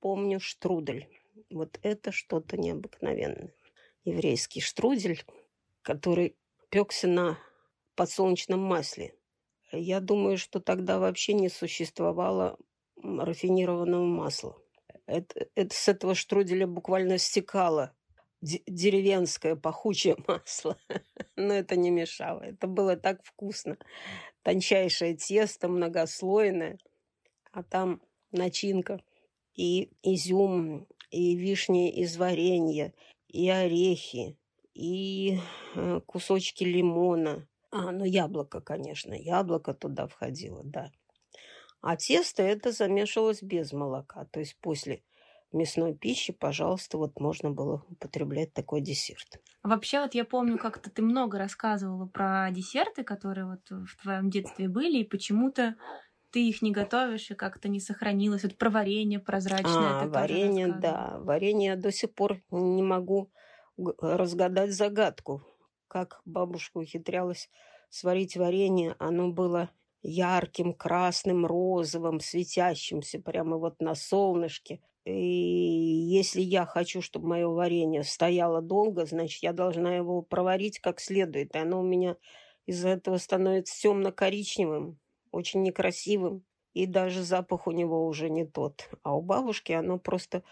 помню 0.00 0.38
штрудель. 0.38 1.08
Вот 1.48 1.78
это 1.82 2.12
что-то 2.12 2.58
необыкновенное. 2.58 3.54
Еврейский 4.04 4.60
штрудель, 4.60 5.24
который 5.80 6.36
пекся 6.68 7.08
на 7.08 7.38
подсолнечном 7.94 8.60
масле. 8.60 9.14
Я 9.72 10.00
думаю, 10.00 10.36
что 10.36 10.60
тогда 10.60 10.98
вообще 10.98 11.32
не 11.32 11.48
существовало 11.48 12.58
рафинированного 13.02 14.04
масла. 14.04 14.58
Это, 15.06 15.46
это 15.54 15.74
с 15.74 15.88
этого 15.88 16.14
штруделя 16.14 16.66
буквально 16.66 17.16
стекало 17.16 17.96
деревенское 18.42 19.56
пахучее 19.56 20.16
масло. 20.28 20.76
Но 21.34 21.54
это 21.54 21.76
не 21.76 21.90
мешало. 21.90 22.42
Это 22.42 22.66
было 22.66 22.96
так 22.96 23.24
вкусно. 23.24 23.78
Тончайшее 24.42 25.16
тесто, 25.16 25.68
многослойное. 25.68 26.78
А 27.52 27.62
там 27.62 28.00
начинка. 28.32 29.00
И 29.54 29.90
изюм, 30.02 30.86
и 31.10 31.36
вишни 31.36 31.90
из 31.90 32.16
варенья, 32.16 32.94
и 33.28 33.48
орехи, 33.50 34.38
и 34.74 35.38
э, 35.74 36.00
кусочки 36.06 36.64
лимона, 36.64 37.48
а, 37.70 37.90
ну 37.92 38.04
яблоко, 38.04 38.60
конечно, 38.60 39.12
яблоко 39.14 39.74
туда 39.74 40.06
входило, 40.06 40.62
да. 40.64 40.92
А 41.82 41.96
тесто 41.96 42.42
это 42.42 42.72
замешивалось 42.72 43.42
без 43.42 43.72
молока, 43.72 44.26
то 44.26 44.40
есть 44.40 44.56
после 44.60 45.02
мясной 45.52 45.94
пищи, 45.94 46.32
пожалуйста, 46.32 46.98
вот 46.98 47.18
можно 47.20 47.50
было 47.50 47.84
употреблять 47.88 48.52
такой 48.52 48.80
десерт. 48.80 49.40
Вообще, 49.62 50.00
вот 50.00 50.14
я 50.14 50.24
помню, 50.24 50.56
как-то 50.56 50.90
ты 50.90 51.02
много 51.02 51.38
рассказывала 51.38 52.06
про 52.06 52.50
десерты, 52.50 53.04
которые 53.04 53.46
вот 53.46 53.68
в 53.68 53.96
твоем 54.02 54.30
детстве 54.30 54.68
были, 54.68 54.98
и 54.98 55.04
почему-то 55.04 55.76
ты 56.32 56.48
их 56.48 56.62
не 56.62 56.72
готовишь 56.72 57.30
и 57.30 57.34
как-то 57.34 57.68
не 57.68 57.80
сохранилось. 57.80 58.42
Вот 58.42 58.56
про 58.56 58.70
варенье 58.70 59.18
прозрачное. 59.18 60.02
А, 60.02 60.06
варенье, 60.06 60.68
да. 60.68 61.18
Варенье 61.20 61.70
я 61.70 61.76
до 61.76 61.92
сих 61.92 62.14
пор 62.14 62.40
не 62.50 62.82
могу 62.82 63.30
разгадать 63.76 64.72
загадку 64.72 65.42
как 65.90 66.22
бабушка 66.24 66.78
ухитрялась 66.78 67.50
сварить 67.90 68.36
варенье. 68.36 68.94
Оно 69.00 69.32
было 69.32 69.70
ярким, 70.02 70.72
красным, 70.72 71.44
розовым, 71.44 72.20
светящимся 72.20 73.20
прямо 73.20 73.56
вот 73.56 73.80
на 73.80 73.96
солнышке. 73.96 74.80
И 75.04 75.12
если 75.12 76.40
я 76.40 76.64
хочу, 76.64 77.02
чтобы 77.02 77.26
мое 77.26 77.48
варенье 77.48 78.04
стояло 78.04 78.62
долго, 78.62 79.04
значит, 79.04 79.42
я 79.42 79.52
должна 79.52 79.96
его 79.96 80.22
проварить 80.22 80.78
как 80.78 81.00
следует. 81.00 81.56
И 81.56 81.58
оно 81.58 81.80
у 81.80 81.84
меня 81.84 82.16
из-за 82.66 82.90
этого 82.90 83.16
становится 83.16 83.80
темно-коричневым, 83.80 84.99
очень 85.32 85.62
некрасивым. 85.62 86.44
И 86.72 86.86
даже 86.86 87.22
запах 87.22 87.66
у 87.66 87.72
него 87.72 88.06
уже 88.06 88.30
не 88.30 88.44
тот. 88.44 88.88
А 89.02 89.16
у 89.16 89.22
бабушки 89.22 89.72
оно 89.72 89.98
просто 89.98 90.44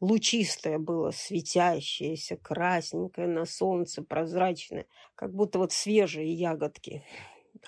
лучистое 0.00 0.78
было, 0.78 1.10
светящееся, 1.10 2.36
красненькое 2.36 3.28
на 3.28 3.44
солнце, 3.44 4.02
прозрачное, 4.02 4.86
как 5.14 5.32
будто 5.32 5.58
вот 5.58 5.72
свежие 5.72 6.32
ягодки. 6.32 7.04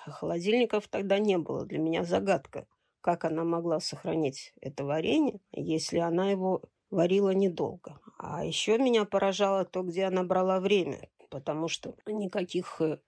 А 0.05 0.11
холодильников 0.11 0.87
тогда 0.87 1.19
не 1.19 1.37
было. 1.37 1.65
Для 1.65 1.79
меня 1.79 2.03
загадка, 2.03 2.67
как 3.01 3.25
она 3.25 3.43
могла 3.43 3.79
сохранить 3.79 4.53
это 4.59 4.83
варенье, 4.83 5.39
если 5.51 5.99
она 5.99 6.31
его 6.31 6.63
варила 6.89 7.31
недолго. 7.31 7.99
А 8.17 8.45
еще 8.45 8.77
меня 8.77 9.05
поражало 9.05 9.65
то, 9.65 9.83
где 9.83 10.05
она 10.05 10.23
брала 10.23 10.59
время, 10.59 11.09
потому 11.29 11.67
что 11.67 11.95
никаких 12.05 12.81
э, 12.81 12.99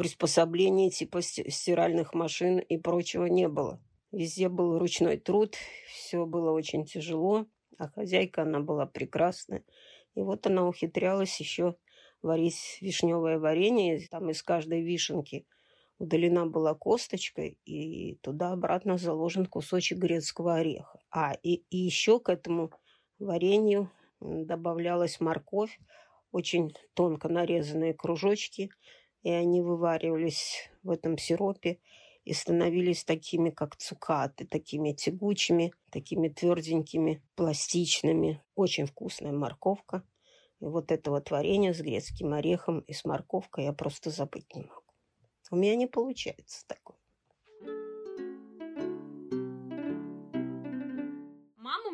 приспособлений 0.00 0.90
типа 0.90 1.20
стиральных 1.20 2.14
машин 2.14 2.58
и 2.58 2.78
прочего 2.78 3.26
не 3.26 3.48
было. 3.48 3.78
Везде 4.12 4.48
был 4.48 4.78
ручной 4.78 5.18
труд, 5.18 5.56
все 5.88 6.24
было 6.24 6.52
очень 6.52 6.86
тяжело. 6.86 7.44
А 7.76 7.88
хозяйка 7.88 8.42
она 8.42 8.60
была 8.60 8.86
прекрасная. 8.86 9.62
И 10.14 10.22
вот 10.22 10.46
она 10.46 10.66
ухитрялась 10.66 11.38
еще 11.38 11.76
варить 12.22 12.78
вишневое 12.80 13.38
варенье. 13.38 14.00
Там 14.10 14.30
из 14.30 14.42
каждой 14.42 14.80
вишенки 14.80 15.46
удалена 15.98 16.46
была 16.46 16.74
косточка, 16.74 17.42
и 17.42 18.14
туда-обратно 18.22 18.96
заложен 18.96 19.44
кусочек 19.44 19.98
грецкого 19.98 20.54
ореха. 20.54 20.98
А, 21.10 21.34
и, 21.42 21.56
и 21.68 21.76
еще 21.76 22.20
к 22.20 22.30
этому 22.30 22.70
варенью 23.18 23.90
добавлялась 24.18 25.20
морковь, 25.20 25.78
очень 26.32 26.74
тонко 26.94 27.28
нарезанные 27.28 27.92
кружочки, 27.92 28.70
и 29.22 29.30
они 29.30 29.60
вываривались 29.60 30.70
в 30.82 30.90
этом 30.90 31.18
сиропе 31.18 31.78
и 32.24 32.32
становились 32.32 33.04
такими, 33.04 33.50
как 33.50 33.76
цукаты, 33.76 34.46
такими 34.46 34.92
тягучими, 34.92 35.72
такими 35.90 36.28
тверденькими, 36.28 37.22
пластичными. 37.34 38.42
Очень 38.54 38.86
вкусная 38.86 39.32
морковка. 39.32 40.04
И 40.60 40.66
вот 40.66 40.92
этого 40.92 41.20
творения 41.20 41.72
с 41.72 41.80
грецким 41.80 42.34
орехом 42.34 42.80
и 42.80 42.92
с 42.92 43.04
морковкой 43.04 43.64
я 43.64 43.72
просто 43.72 44.10
забыть 44.10 44.54
не 44.54 44.62
могу. 44.62 44.82
У 45.50 45.56
меня 45.56 45.74
не 45.74 45.86
получается 45.86 46.64
такое. 46.66 46.99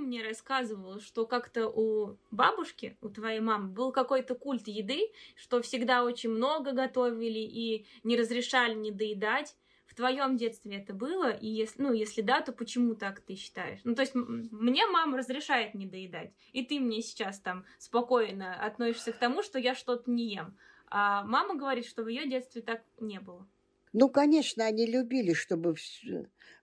Мне 0.07 0.23
рассказывала, 0.23 1.01
что 1.01 1.27
как-то 1.27 1.69
у 1.69 2.17
бабушки, 2.31 2.97
у 3.03 3.09
твоей 3.09 3.41
мамы, 3.41 3.69
был 3.69 3.93
какой-то 3.93 4.35
культ 4.35 4.69
еды, 4.69 5.11
что 5.35 5.61
всегда 5.61 6.05
очень 6.05 6.31
много 6.31 6.73
готовили 6.73 7.41
и 7.41 7.87
не 8.05 8.17
разрешали 8.17 8.75
не 8.75 8.91
доедать 8.91 9.57
твоем 9.97 10.37
детстве 10.37 10.77
это 10.77 10.93
было? 10.93 11.31
И 11.31 11.49
если, 11.49 11.83
ну, 11.83 11.93
если 11.93 12.21
да, 12.21 12.41
то 12.41 12.53
почему 12.53 12.95
так 12.95 13.21
ты 13.21 13.35
считаешь? 13.35 13.81
Ну, 13.83 13.95
то 13.95 14.03
есть 14.03 14.15
мне 14.15 14.87
мама 14.87 15.19
разрешает 15.19 15.75
не 15.75 15.87
доедать, 15.87 16.31
и 16.53 16.65
ты 16.65 16.79
мне 16.79 17.03
сейчас 17.03 17.41
там 17.41 17.65
спокойно 17.79 18.55
относишься 18.65 19.13
к 19.13 19.19
тому, 19.19 19.43
что 19.43 19.59
я 19.59 19.75
что-то 19.75 20.11
не 20.11 20.35
ем. 20.35 20.57
А 20.89 21.25
мама 21.25 21.57
говорит, 21.57 21.87
что 21.87 22.05
в 22.05 22.09
ее 22.09 22.29
детстве 22.29 22.63
так 22.63 22.83
не 23.01 23.19
было. 23.19 23.45
Ну, 23.93 24.09
конечно, 24.09 24.65
они 24.65 24.87
любили, 24.87 25.33
чтобы 25.33 25.75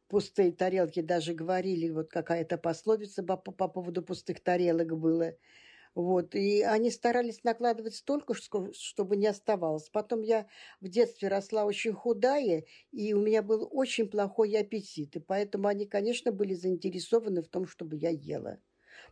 пустые 0.07 0.51
тарелки 0.51 1.01
даже 1.01 1.33
говорили, 1.33 1.89
вот 1.89 2.09
какая-то 2.09 2.57
пословица 2.57 3.23
по, 3.23 3.37
по 3.37 3.67
поводу 3.67 4.03
пустых 4.03 4.41
тарелок 4.43 4.97
была. 4.97 5.33
Вот, 5.95 6.33
и 6.35 6.63
они 6.63 6.89
старались 6.89 7.43
накладывать 7.43 7.95
столько, 7.95 8.33
чтобы 8.33 9.15
не 9.15 9.27
оставалось. 9.27 9.89
Потом 9.89 10.21
я 10.23 10.47
в 10.81 10.87
детстве 10.87 11.27
росла 11.27 11.65
очень 11.65 11.93
худая, 11.93 12.65
и 12.91 13.13
у 13.13 13.21
меня 13.21 13.43
был 13.43 13.67
очень 13.71 14.07
плохой 14.09 14.57
аппетит. 14.57 15.15
И 15.15 15.19
поэтому 15.19 15.67
они, 15.67 15.85
конечно, 15.85 16.31
были 16.31 16.55
заинтересованы 16.55 17.43
в 17.43 17.47
том, 17.47 17.67
чтобы 17.67 17.95
я 17.97 18.09
ела. 18.09 18.59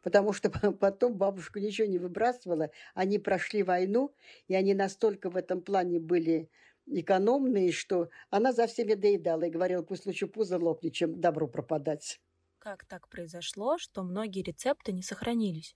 Потому 0.04 0.34
что 0.34 0.50
потом 0.80 1.18
бабушка 1.18 1.60
ничего 1.60 1.88
не 1.88 2.00
выбрасывала. 2.00 2.72
Они 2.96 3.20
прошли 3.20 3.64
войну, 3.64 4.16
и 4.48 4.56
они 4.56 4.74
настолько 4.74 5.30
в 5.30 5.36
этом 5.38 5.62
плане 5.62 6.00
были 6.00 6.50
экономные, 6.88 7.72
что 7.72 8.10
она 8.30 8.54
за 8.54 8.68
всеми 8.68 8.94
доедала 8.94 9.44
и 9.44 9.50
говорила, 9.50 9.84
пусть 9.84 10.06
лучше 10.06 10.28
пузо 10.28 10.58
лопнет, 10.58 10.94
чем 10.94 11.20
добро 11.20 11.48
пропадать. 11.48 12.20
Как 12.60 12.86
так 12.86 13.08
произошло, 13.10 13.78
что 13.78 14.04
многие 14.04 14.44
рецепты 14.44 14.92
не 14.92 15.02
сохранились? 15.02 15.76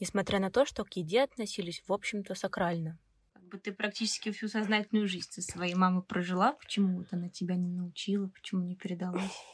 несмотря 0.00 0.38
на 0.38 0.50
то, 0.50 0.64
что 0.64 0.84
к 0.84 0.92
еде 0.94 1.22
относились, 1.22 1.82
в 1.86 1.92
общем-то, 1.92 2.34
сакрально. 2.34 2.98
Как 3.32 3.44
бы 3.44 3.58
ты 3.58 3.72
практически 3.72 4.30
всю 4.30 4.48
сознательную 4.48 5.08
жизнь 5.08 5.30
со 5.30 5.42
своей 5.42 5.74
мамой 5.74 6.02
прожила, 6.02 6.52
почему 6.52 6.98
вот 6.98 7.08
она 7.12 7.28
тебя 7.28 7.56
не 7.56 7.68
научила, 7.68 8.28
почему 8.28 8.62
не 8.62 8.76
передалась? 8.76 9.44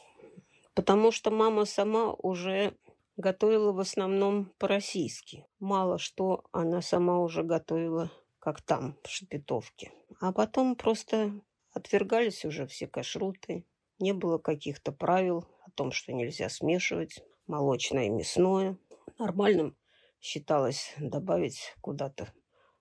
Потому 0.73 1.11
что 1.11 1.31
мама 1.31 1.65
сама 1.65 2.11
уже 2.13 2.75
готовила 3.15 3.71
в 3.71 3.79
основном 3.79 4.51
по-российски. 4.57 5.45
Мало 5.59 5.97
что 5.97 6.43
она 6.51 6.81
сама 6.81 7.19
уже 7.19 7.43
готовила, 7.43 8.11
как 8.39 8.61
там, 8.61 8.97
в 9.03 9.09
Шепетовке. 9.09 9.93
А 10.25 10.31
потом 10.31 10.75
просто 10.75 11.39
отвергались 11.71 12.45
уже 12.45 12.65
все 12.65 12.87
кашруты. 12.87 13.63
Не 13.99 14.11
было 14.11 14.39
каких-то 14.39 14.91
правил 14.91 15.45
о 15.61 15.69
том, 15.69 15.91
что 15.91 16.13
нельзя 16.13 16.49
смешивать 16.49 17.23
молочное 17.45 18.07
и 18.07 18.09
мясное. 18.09 18.75
Нормальным 19.19 19.77
считалось 20.19 20.95
добавить 20.97 21.75
куда-то 21.79 22.33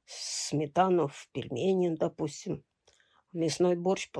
сметану 0.07 1.09
в 1.09 1.29
пельмени, 1.33 1.95
допустим. 1.95 2.65
В 3.31 3.37
мясной 3.37 3.77
борщ 3.77 4.11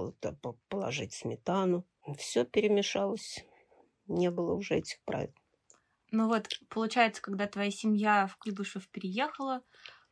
положить 0.69 1.15
сметану. 1.15 1.87
Все 2.19 2.45
перемешалось. 2.45 3.43
Не 4.07 4.31
было 4.31 4.53
уже 4.53 4.75
этих 4.75 5.03
правил. 5.07 5.33
Ну 6.11 6.29
вот, 6.29 6.49
получается, 6.69 7.23
когда 7.23 7.47
твоя 7.47 7.71
семья 7.71 8.27
в 8.27 8.37
Куйбышев 8.37 8.87
переехала, 8.91 9.63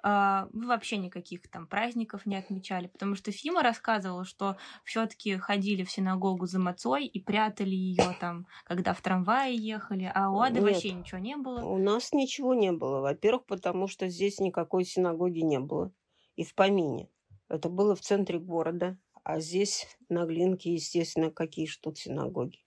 вы 0.03 0.67
вообще 0.67 0.97
никаких 0.97 1.49
там 1.49 1.67
праздников 1.67 2.27
не 2.27 2.37
отмечали, 2.37 2.89
потому 2.89 3.15
что 3.15 3.31
Фима 3.31 3.63
рассказывала, 3.63 4.25
что 4.25 4.57
все-таки 4.85 5.37
ходили 5.37 5.85
в 5.85 5.91
синагогу 5.91 6.47
за 6.47 6.59
мацой 6.59 7.07
и 7.07 7.21
прятали 7.21 7.75
ее 7.75 8.17
там, 8.19 8.47
когда 8.65 8.95
в 8.95 9.01
трамвае 9.01 9.55
ехали, 9.57 10.11
а 10.13 10.31
у 10.31 10.41
Ады 10.41 10.61
Нет, 10.61 10.65
вообще 10.65 10.93
ничего 10.93 11.19
не 11.19 11.37
было. 11.37 11.65
У 11.65 11.79
нас 11.79 12.13
ничего 12.13 12.55
не 12.55 12.73
было. 12.73 13.01
Во-первых, 13.01 13.47
потому 13.47 13.87
что 13.87 14.09
здесь 14.09 14.41
никакой 14.41 14.85
синагоги 14.85 15.41
не 15.41 15.61
было. 15.61 15.93
И 16.35 16.45
в 16.45 16.55
помине. 16.55 17.09
Это 17.49 17.69
было 17.69 17.95
в 17.95 18.01
центре 18.01 18.39
города. 18.39 18.99
А 19.25 19.39
здесь 19.39 19.87
на 20.09 20.25
Глинке, 20.25 20.73
естественно, 20.75 21.31
какие 21.31 21.67
ж 21.67 21.77
тут 21.77 21.99
синагоги. 21.99 22.65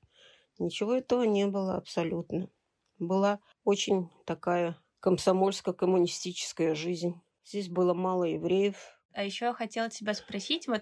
Ничего 0.58 0.94
этого 0.94 1.24
не 1.24 1.48
было 1.48 1.76
абсолютно. 1.76 2.50
Была 2.98 3.40
очень 3.66 4.10
такая 4.26 4.78
комсомольско-коммунистическая 5.02 6.76
жизнь. 6.76 7.22
Здесь 7.46 7.70
было 7.70 7.94
мало 7.94 8.24
евреев. 8.24 8.76
А 9.14 9.24
еще 9.24 9.46
я 9.46 9.54
хотела 9.54 9.90
тебя 9.90 10.14
спросить, 10.14 10.68
вот 10.68 10.82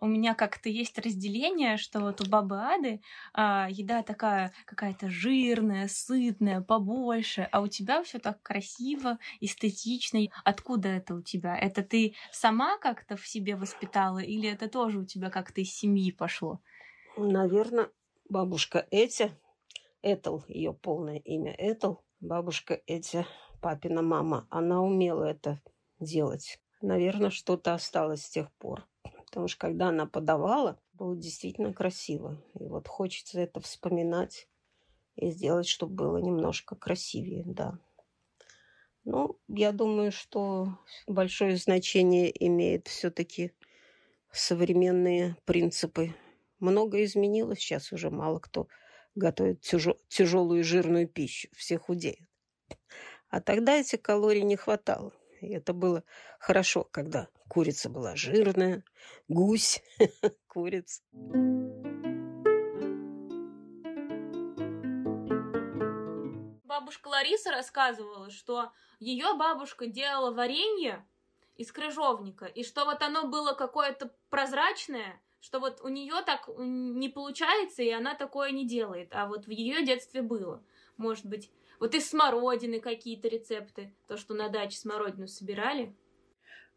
у 0.00 0.06
меня 0.06 0.34
как-то 0.34 0.70
есть 0.70 0.98
разделение, 0.98 1.76
что 1.76 2.00
вот 2.00 2.22
у 2.22 2.30
бабы 2.30 2.56
Ады 2.56 3.02
а, 3.34 3.68
еда 3.70 4.02
такая 4.02 4.52
какая-то 4.64 5.10
жирная, 5.10 5.86
сытная, 5.88 6.62
побольше, 6.62 7.46
а 7.52 7.60
у 7.60 7.68
тебя 7.68 8.02
все 8.02 8.18
так 8.18 8.40
красиво, 8.42 9.18
эстетично. 9.40 10.20
Откуда 10.44 10.88
это 10.88 11.14
у 11.14 11.20
тебя? 11.20 11.58
Это 11.58 11.82
ты 11.82 12.14
сама 12.32 12.78
как-то 12.78 13.16
в 13.16 13.26
себе 13.28 13.54
воспитала 13.54 14.20
или 14.20 14.48
это 14.48 14.68
тоже 14.68 15.00
у 15.00 15.04
тебя 15.04 15.28
как-то 15.28 15.60
из 15.60 15.74
семьи 15.74 16.10
пошло? 16.10 16.60
Наверное, 17.18 17.90
бабушка 18.30 18.86
Этя, 18.90 19.30
Этел, 20.00 20.42
ее 20.48 20.72
полное 20.72 21.18
имя 21.18 21.54
Этел, 21.58 22.02
бабушка 22.20 22.80
Этя, 22.86 23.26
папина 23.60 24.00
мама, 24.00 24.46
она 24.48 24.82
умела 24.82 25.24
это 25.24 25.60
делать. 26.04 26.60
Наверное, 26.80 27.30
что-то 27.30 27.74
осталось 27.74 28.24
с 28.24 28.30
тех 28.30 28.52
пор. 28.52 28.86
Потому 29.26 29.48
что 29.48 29.58
когда 29.58 29.88
она 29.88 30.06
подавала, 30.06 30.78
было 30.92 31.16
действительно 31.16 31.72
красиво. 31.72 32.40
И 32.60 32.64
вот 32.64 32.86
хочется 32.86 33.40
это 33.40 33.60
вспоминать 33.60 34.48
и 35.16 35.30
сделать, 35.30 35.66
чтобы 35.66 35.94
было 35.94 36.18
немножко 36.18 36.76
красивее, 36.76 37.42
да. 37.46 37.78
Ну, 39.04 39.38
я 39.48 39.72
думаю, 39.72 40.12
что 40.12 40.78
большое 41.06 41.56
значение 41.56 42.32
имеет 42.46 42.88
все-таки 42.88 43.52
современные 44.32 45.36
принципы. 45.44 46.14
Многое 46.58 47.04
изменилось, 47.04 47.58
сейчас 47.58 47.92
уже 47.92 48.10
мало 48.10 48.38
кто 48.38 48.68
готовит 49.14 49.60
тяжелую 49.60 50.64
жирную 50.64 51.06
пищу, 51.06 51.48
все 51.52 51.78
худеют. 51.78 52.28
А 53.28 53.40
тогда 53.40 53.76
этих 53.78 54.00
калорий 54.00 54.42
не 54.42 54.56
хватало. 54.56 55.12
И 55.44 55.52
это 55.52 55.74
было 55.74 56.02
хорошо, 56.40 56.84
когда 56.84 57.28
курица 57.48 57.90
была 57.90 58.16
жирная, 58.16 58.82
гусь, 59.28 59.82
курица. 60.48 61.02
Бабушка 66.64 67.08
Лариса 67.08 67.50
рассказывала, 67.50 68.30
что 68.30 68.72
ее 69.00 69.34
бабушка 69.34 69.86
делала 69.86 70.32
варенье 70.32 71.06
из 71.56 71.70
крыжовника, 71.70 72.46
и 72.46 72.64
что 72.64 72.86
вот 72.86 73.02
оно 73.02 73.28
было 73.28 73.52
какое-то 73.52 74.10
прозрачное, 74.30 75.20
что 75.40 75.60
вот 75.60 75.82
у 75.82 75.88
нее 75.88 76.22
так 76.24 76.48
не 76.56 77.10
получается, 77.10 77.82
и 77.82 77.90
она 77.90 78.14
такое 78.14 78.50
не 78.50 78.66
делает, 78.66 79.10
а 79.12 79.26
вот 79.26 79.44
в 79.44 79.50
ее 79.50 79.84
детстве 79.84 80.22
было. 80.22 80.64
Может 80.96 81.26
быть, 81.26 81.50
вот 81.80 81.94
из 81.94 82.08
смородины 82.08 82.80
какие-то 82.80 83.28
рецепты, 83.28 83.92
то, 84.06 84.16
что 84.16 84.34
на 84.34 84.48
даче 84.48 84.78
смородину 84.78 85.26
собирали? 85.26 85.94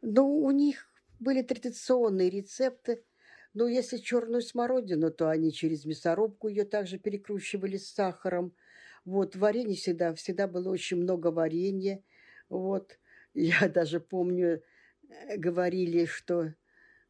Ну, 0.02 0.44
у 0.44 0.52
них 0.52 0.88
были 1.20 1.42
традиционные 1.42 2.30
рецепты. 2.30 3.04
Но 3.54 3.68
если 3.68 3.98
черную 3.98 4.42
смородину, 4.42 5.12
то 5.12 5.30
они 5.30 5.52
через 5.52 5.86
мясорубку 5.86 6.48
ее 6.48 6.64
также 6.64 7.00
перекручивали 7.00 7.78
с 7.78 7.92
сахаром. 7.92 8.54
Вот, 9.04 9.36
варенье 9.36 9.76
всегда, 9.76 10.14
всегда 10.14 10.48
было 10.48 10.70
очень 10.70 10.98
много 10.98 11.32
варенья. 11.32 12.04
Вот, 12.50 13.00
я 13.34 13.68
даже 13.70 14.00
помню, 14.00 14.62
э, 15.10 15.38
говорили, 15.38 16.06
что 16.06 16.54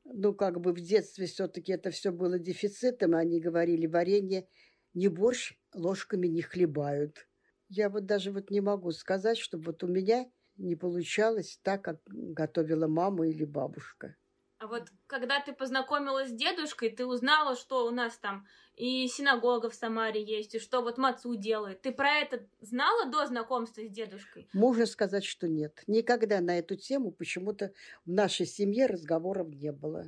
ну, 0.06 0.34
как 0.34 0.62
бы 0.62 0.72
в 0.72 0.80
детстве 0.80 1.26
все-таки 1.26 1.74
это 1.74 1.92
все 1.92 2.12
было 2.12 2.40
дефицитом, 2.40 3.16
они 3.16 3.42
говорили, 3.42 3.88
варенье 3.88 4.48
не 4.94 5.08
борщ 5.08 5.54
ложками 5.74 6.28
не 6.28 6.42
хлебают. 6.42 7.28
Я 7.70 7.90
вот 7.90 8.06
даже 8.06 8.32
вот 8.32 8.50
не 8.50 8.62
могу 8.62 8.92
сказать, 8.92 9.38
чтобы 9.38 9.66
вот 9.66 9.84
у 9.84 9.88
меня 9.88 10.32
не 10.56 10.76
получалось 10.76 11.60
так, 11.62 11.84
как 11.84 12.02
готовила 12.06 12.88
мама 12.88 13.28
или 13.28 13.46
бабушка. 13.46 14.16
А 14.60 14.66
вот 14.66 14.90
когда 15.06 15.40
ты 15.40 15.54
познакомилась 15.54 16.30
с 16.30 16.34
дедушкой, 16.34 16.90
ты 16.90 17.06
узнала, 17.06 17.56
что 17.56 17.86
у 17.86 17.92
нас 17.92 18.18
там 18.18 18.48
и 18.76 19.08
синагога 19.08 19.70
в 19.70 19.76
Самаре 19.76 20.24
есть, 20.24 20.56
и 20.56 20.60
что 20.60 20.82
вот 20.82 20.98
Мацу 20.98 21.36
делает. 21.36 21.82
Ты 21.82 21.92
про 21.92 22.18
это 22.20 22.48
знала 22.60 23.06
до 23.12 23.28
знакомства 23.28 23.82
с 23.84 23.90
дедушкой? 23.90 24.50
Можно 24.54 24.88
сказать, 24.88 25.26
что 25.26 25.48
нет. 25.48 25.84
Никогда 25.86 26.42
на 26.42 26.58
эту 26.58 26.76
тему 26.76 27.12
почему-то 27.12 27.72
в 28.06 28.12
нашей 28.12 28.48
семье 28.48 28.88
разговоров 28.88 29.50
не 29.50 29.72
было. 29.72 30.06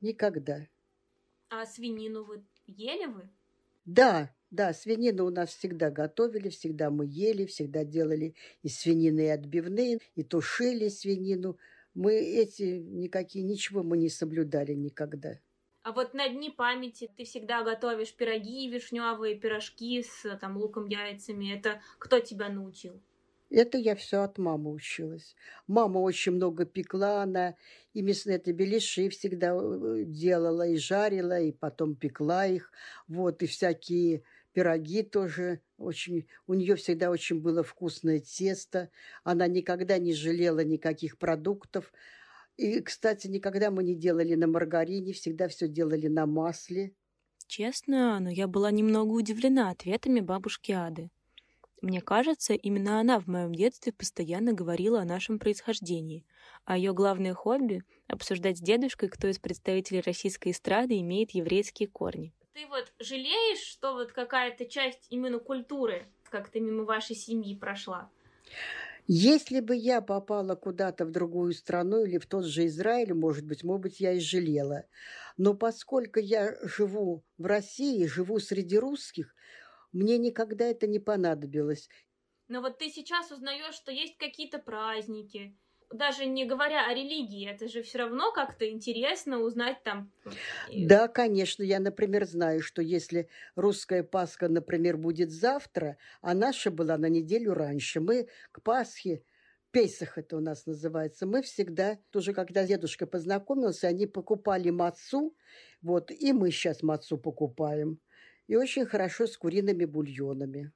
Никогда. 0.00 0.66
А 1.48 1.64
свинину 1.66 2.24
вы 2.24 2.44
ели 2.66 3.06
вы? 3.06 3.30
Да, 3.84 4.34
да, 4.50 4.72
свинину 4.72 5.26
у 5.26 5.30
нас 5.30 5.50
всегда 5.50 5.90
готовили, 5.90 6.48
всегда 6.48 6.90
мы 6.90 7.06
ели, 7.06 7.44
всегда 7.46 7.84
делали 7.84 8.34
и 8.62 8.68
свинины 8.68 9.26
и 9.26 9.28
отбивные, 9.28 9.98
и 10.14 10.22
тушили 10.22 10.88
свинину. 10.88 11.58
Мы 11.94 12.14
эти 12.14 12.62
никакие, 12.62 13.44
ничего 13.44 13.82
мы 13.82 13.98
не 13.98 14.08
соблюдали 14.08 14.72
никогда. 14.74 15.38
А 15.82 15.92
вот 15.92 16.14
на 16.14 16.28
дни 16.28 16.50
памяти 16.50 17.10
ты 17.14 17.24
всегда 17.24 17.62
готовишь 17.62 18.14
пироги 18.14 18.68
вишневые, 18.70 19.34
пирожки 19.34 20.02
с 20.02 20.36
там 20.38 20.56
луком, 20.56 20.86
яйцами. 20.86 21.54
Это 21.54 21.82
кто 21.98 22.20
тебя 22.20 22.48
научил? 22.48 23.02
Это 23.50 23.78
я 23.78 23.94
все 23.94 24.22
от 24.22 24.38
мамы 24.38 24.72
училась. 24.72 25.36
Мама 25.66 25.98
очень 25.98 26.32
много 26.32 26.64
пекла, 26.64 27.22
она 27.22 27.54
и 27.92 28.02
мясные 28.02 28.38
беляши 28.38 29.08
всегда 29.10 29.54
э, 29.54 30.04
делала, 30.06 30.66
и 30.66 30.76
жарила, 30.76 31.40
и 31.40 31.52
потом 31.52 31.94
пекла 31.94 32.46
их. 32.46 32.72
Вот, 33.06 33.42
и 33.42 33.46
всякие 33.46 34.22
пироги 34.52 35.02
тоже 35.02 35.60
очень... 35.76 36.26
У 36.46 36.54
нее 36.54 36.76
всегда 36.76 37.10
очень 37.10 37.40
было 37.40 37.62
вкусное 37.62 38.20
тесто. 38.20 38.90
Она 39.22 39.46
никогда 39.46 39.98
не 39.98 40.14
жалела 40.14 40.64
никаких 40.64 41.18
продуктов. 41.18 41.92
И, 42.56 42.80
кстати, 42.80 43.26
никогда 43.26 43.70
мы 43.70 43.84
не 43.84 43.94
делали 43.94 44.34
на 44.34 44.46
маргарине, 44.46 45.12
всегда 45.12 45.48
все 45.48 45.68
делали 45.68 46.06
на 46.08 46.26
масле. 46.26 46.94
Честно, 47.46 48.18
но 48.20 48.30
я 48.30 48.46
была 48.46 48.70
немного 48.70 49.12
удивлена 49.12 49.70
ответами 49.70 50.20
бабушки 50.20 50.72
Ады. 50.72 51.10
Мне 51.84 52.00
кажется, 52.00 52.54
именно 52.54 52.98
она 52.98 53.20
в 53.20 53.26
моем 53.26 53.54
детстве 53.54 53.92
постоянно 53.92 54.54
говорила 54.54 55.02
о 55.02 55.04
нашем 55.04 55.38
происхождении, 55.38 56.24
а 56.64 56.78
ее 56.78 56.94
главное 56.94 57.34
хобби— 57.34 57.82
обсуждать 58.08 58.56
с 58.56 58.62
дедушкой, 58.62 59.10
кто 59.10 59.28
из 59.28 59.38
представителей 59.38 60.00
российской 60.00 60.52
эстрады 60.52 60.98
имеет 61.00 61.32
еврейские 61.32 61.88
корни. 61.88 62.32
Ты 62.54 62.66
вот 62.68 62.90
жалеешь, 63.00 63.58
что 63.58 63.92
вот 63.92 64.12
какая-то 64.12 64.64
часть 64.64 65.08
именно 65.10 65.38
культуры 65.38 66.06
как-то 66.30 66.58
мимо 66.58 66.84
вашей 66.84 67.16
семьи 67.16 67.54
прошла? 67.54 68.08
Если 69.06 69.60
бы 69.60 69.76
я 69.76 70.00
попала 70.00 70.54
куда-то 70.54 71.04
в 71.04 71.10
другую 71.10 71.52
страну 71.52 72.06
или 72.06 72.16
в 72.16 72.24
тот 72.24 72.46
же 72.46 72.64
Израиль, 72.64 73.12
может 73.12 73.44
быть, 73.44 73.62
может 73.62 73.82
быть, 73.82 74.00
я 74.00 74.12
и 74.12 74.20
жалела. 74.20 74.84
Но 75.36 75.52
поскольку 75.52 76.18
я 76.18 76.56
живу 76.62 77.22
в 77.36 77.44
России, 77.44 78.06
живу 78.06 78.40
среди 78.40 78.78
русских, 78.78 79.34
мне 79.94 80.18
никогда 80.18 80.66
это 80.66 80.86
не 80.86 80.98
понадобилось. 80.98 81.88
Но 82.48 82.60
вот 82.62 82.78
ты 82.78 82.88
сейчас 82.90 83.30
узнаешь, 83.30 83.74
что 83.74 83.92
есть 83.92 84.16
какие-то 84.16 84.58
праздники, 84.58 85.58
даже 85.92 86.26
не 86.26 86.44
говоря 86.46 86.86
о 86.86 86.94
религии, 86.94 87.46
это 87.48 87.68
же 87.68 87.82
все 87.82 87.98
равно 87.98 88.32
как-то 88.32 88.68
интересно 88.68 89.40
узнать 89.40 89.82
там. 89.82 90.10
Да, 90.76 91.08
конечно, 91.08 91.62
я, 91.62 91.80
например, 91.80 92.26
знаю, 92.26 92.60
что 92.62 92.82
если 92.82 93.28
русская 93.56 94.02
Пасха, 94.02 94.48
например, 94.48 94.96
будет 94.96 95.30
завтра, 95.30 95.96
а 96.20 96.34
наша 96.34 96.70
была 96.70 96.96
на 96.98 97.08
неделю 97.08 97.54
раньше, 97.54 98.00
мы 98.00 98.28
к 98.52 98.62
Пасхе 98.62 99.22
Пейсах 99.70 100.18
это 100.18 100.36
у 100.36 100.40
нас 100.40 100.66
называется. 100.66 101.26
Мы 101.26 101.42
всегда, 101.42 101.98
тоже 102.10 102.32
когда 102.32 102.64
дедушка 102.64 103.06
познакомился, 103.06 103.88
они 103.88 104.06
покупали 104.06 104.70
мацу, 104.70 105.36
вот, 105.82 106.10
и 106.12 106.32
мы 106.32 106.50
сейчас 106.52 106.82
мацу 106.82 107.18
покупаем. 107.18 107.98
И 108.46 108.56
очень 108.56 108.84
хорошо 108.84 109.26
с 109.26 109.36
куриными 109.38 109.86
бульонами. 109.86 110.72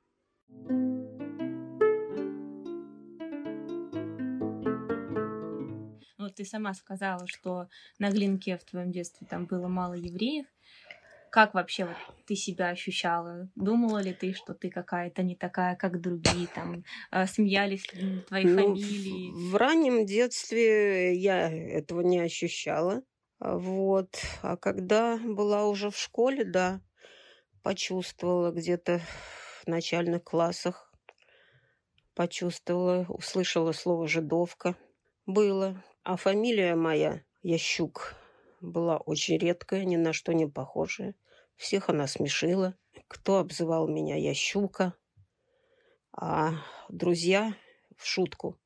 Вот 6.17 6.35
ты 6.35 6.45
сама 6.45 6.75
сказала, 6.75 7.27
что 7.27 7.69
на 7.99 8.11
Глинке 8.11 8.57
в 8.57 8.65
твоем 8.65 8.91
детстве 8.91 9.27
там 9.29 9.47
было 9.47 9.69
мало 9.69 9.95
евреев. 9.95 10.47
Как 11.31 11.53
вообще 11.53 11.85
вот 11.85 11.97
ты 12.27 12.35
себя 12.35 12.71
ощущала? 12.71 13.51
Думала 13.55 13.99
ли 13.99 14.15
ты, 14.15 14.33
что 14.33 14.55
ты 14.55 14.71
какая-то 14.71 15.23
не 15.23 15.37
такая, 15.37 15.77
как 15.77 16.01
другие? 16.01 16.49
Там 16.55 16.85
э, 17.11 17.27
смеялись 17.27 17.93
ли 17.93 18.21
твои 18.23 18.45
ну, 18.45 18.75
фамилии? 18.75 19.31
В, 19.31 19.51
в 19.51 19.57
раннем 19.57 20.07
детстве 20.07 21.15
я 21.15 21.51
этого 21.53 22.01
не 22.01 22.19
ощущала. 22.19 23.03
Вот. 23.41 24.09
А 24.43 24.57
когда 24.57 25.19
была 25.19 25.69
уже 25.69 25.91
в 25.91 25.99
школе, 25.99 26.45
да, 26.45 26.81
почувствовала 27.69 28.51
где-то 28.51 29.03
в 29.61 29.67
начальных 29.67 30.25
классах. 30.25 30.91
Почувствовала, 32.15 33.05
услышала 33.11 33.73
слово 33.73 34.09
«жидовка». 34.09 34.75
Было. 35.27 35.85
А 36.03 36.17
фамилия 36.17 36.75
моя, 36.77 37.23
Ящук, 37.43 38.15
была 38.63 38.97
очень 38.97 39.37
редкая, 39.37 39.85
ни 39.85 39.97
на 39.97 40.15
что 40.15 40.33
не 40.33 40.47
похожая. 40.47 41.15
Всех 41.57 41.91
она 41.91 42.07
смешила. 42.07 42.75
Кто 43.07 43.37
обзывал 43.37 43.87
меня 43.87 44.17
Ящука, 44.17 44.95
а 46.11 46.53
друзья 46.89 47.55
в 47.99 48.07
шутку 48.07 48.59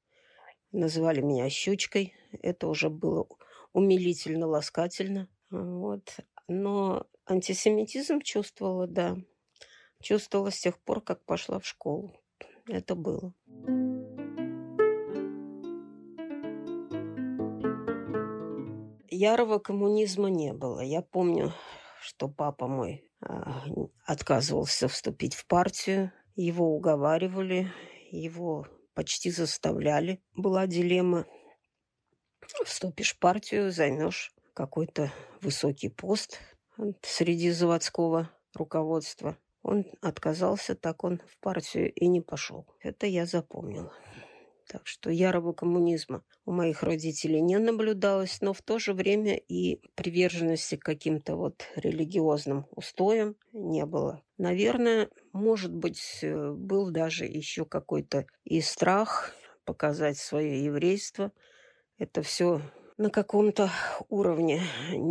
называли 0.71 1.23
меня 1.23 1.51
Щучкой. 1.51 2.15
Это 2.41 2.69
уже 2.69 2.89
было 2.89 3.27
умилительно-ласкательно. 3.73 5.27
Вот. 5.51 6.21
Но 6.47 7.09
антисемитизм 7.27 8.21
чувствовала, 8.21 8.87
да. 8.87 9.17
Чувствовала 10.01 10.51
с 10.51 10.59
тех 10.59 10.79
пор, 10.79 11.01
как 11.01 11.25
пошла 11.25 11.59
в 11.59 11.67
школу. 11.67 12.21
Это 12.67 12.95
было. 12.95 13.35
ярого 19.23 19.61
коммунизма 19.61 20.31
не 20.31 20.53
было. 20.53 20.81
Я 20.81 21.01
помню, 21.01 21.55
что 22.01 22.29
папа 22.29 22.67
мой 22.67 23.09
а, 23.21 23.63
отказывался 24.05 24.89
вступить 24.89 25.35
в 25.35 25.47
партию. 25.47 26.13
Его 26.35 26.75
уговаривали, 26.75 27.71
его 28.11 28.67
почти 28.95 29.31
заставляли. 29.31 30.21
Была 30.35 30.67
дилемма. 30.67 31.27
Вступишь 32.65 33.15
в 33.15 33.19
партию, 33.21 33.71
займешь 33.71 34.35
какой-то 34.55 35.13
высокий 35.41 35.89
пост 35.89 36.41
среди 37.03 37.51
заводского 37.51 38.31
руководства. 38.55 39.37
Он 39.63 39.87
отказался, 40.01 40.75
так 40.75 41.05
он 41.05 41.21
в 41.27 41.39
партию 41.39 41.93
и 41.93 42.09
не 42.09 42.21
пошел. 42.21 42.67
Это 42.81 43.07
я 43.07 43.27
запомнила. 43.27 43.93
Так 44.67 44.87
что 44.87 45.11
ярого 45.11 45.53
коммунизма 45.53 46.23
у 46.45 46.53
моих 46.53 46.83
родителей 46.83 47.41
не 47.41 47.59
наблюдалось, 47.59 48.41
но 48.41 48.53
в 48.53 48.63
то 48.63 48.79
же 48.79 48.95
время 48.95 49.37
и 49.37 49.81
приверженности 49.95 50.77
к 50.77 50.83
каким-то 50.83 51.37
вот 51.37 51.65
религиозным 51.77 52.67
устоям 52.71 53.37
не 53.53 53.85
было. 53.85 54.23
Наверное, 54.39 55.09
может 55.33 55.75
быть, 55.75 56.19
э, 56.23 56.53
был 56.53 56.91
даже 56.91 57.25
еще 57.27 57.65
какой-то 57.65 58.27
и 58.45 58.61
страх 58.61 59.35
показать 59.65 60.19
свое 60.19 60.65
еврейство. 60.65 61.33
Это 61.99 62.23
все 62.23 62.63
на 63.03 63.11
каком-то 63.11 63.69
уровне, 64.11 64.63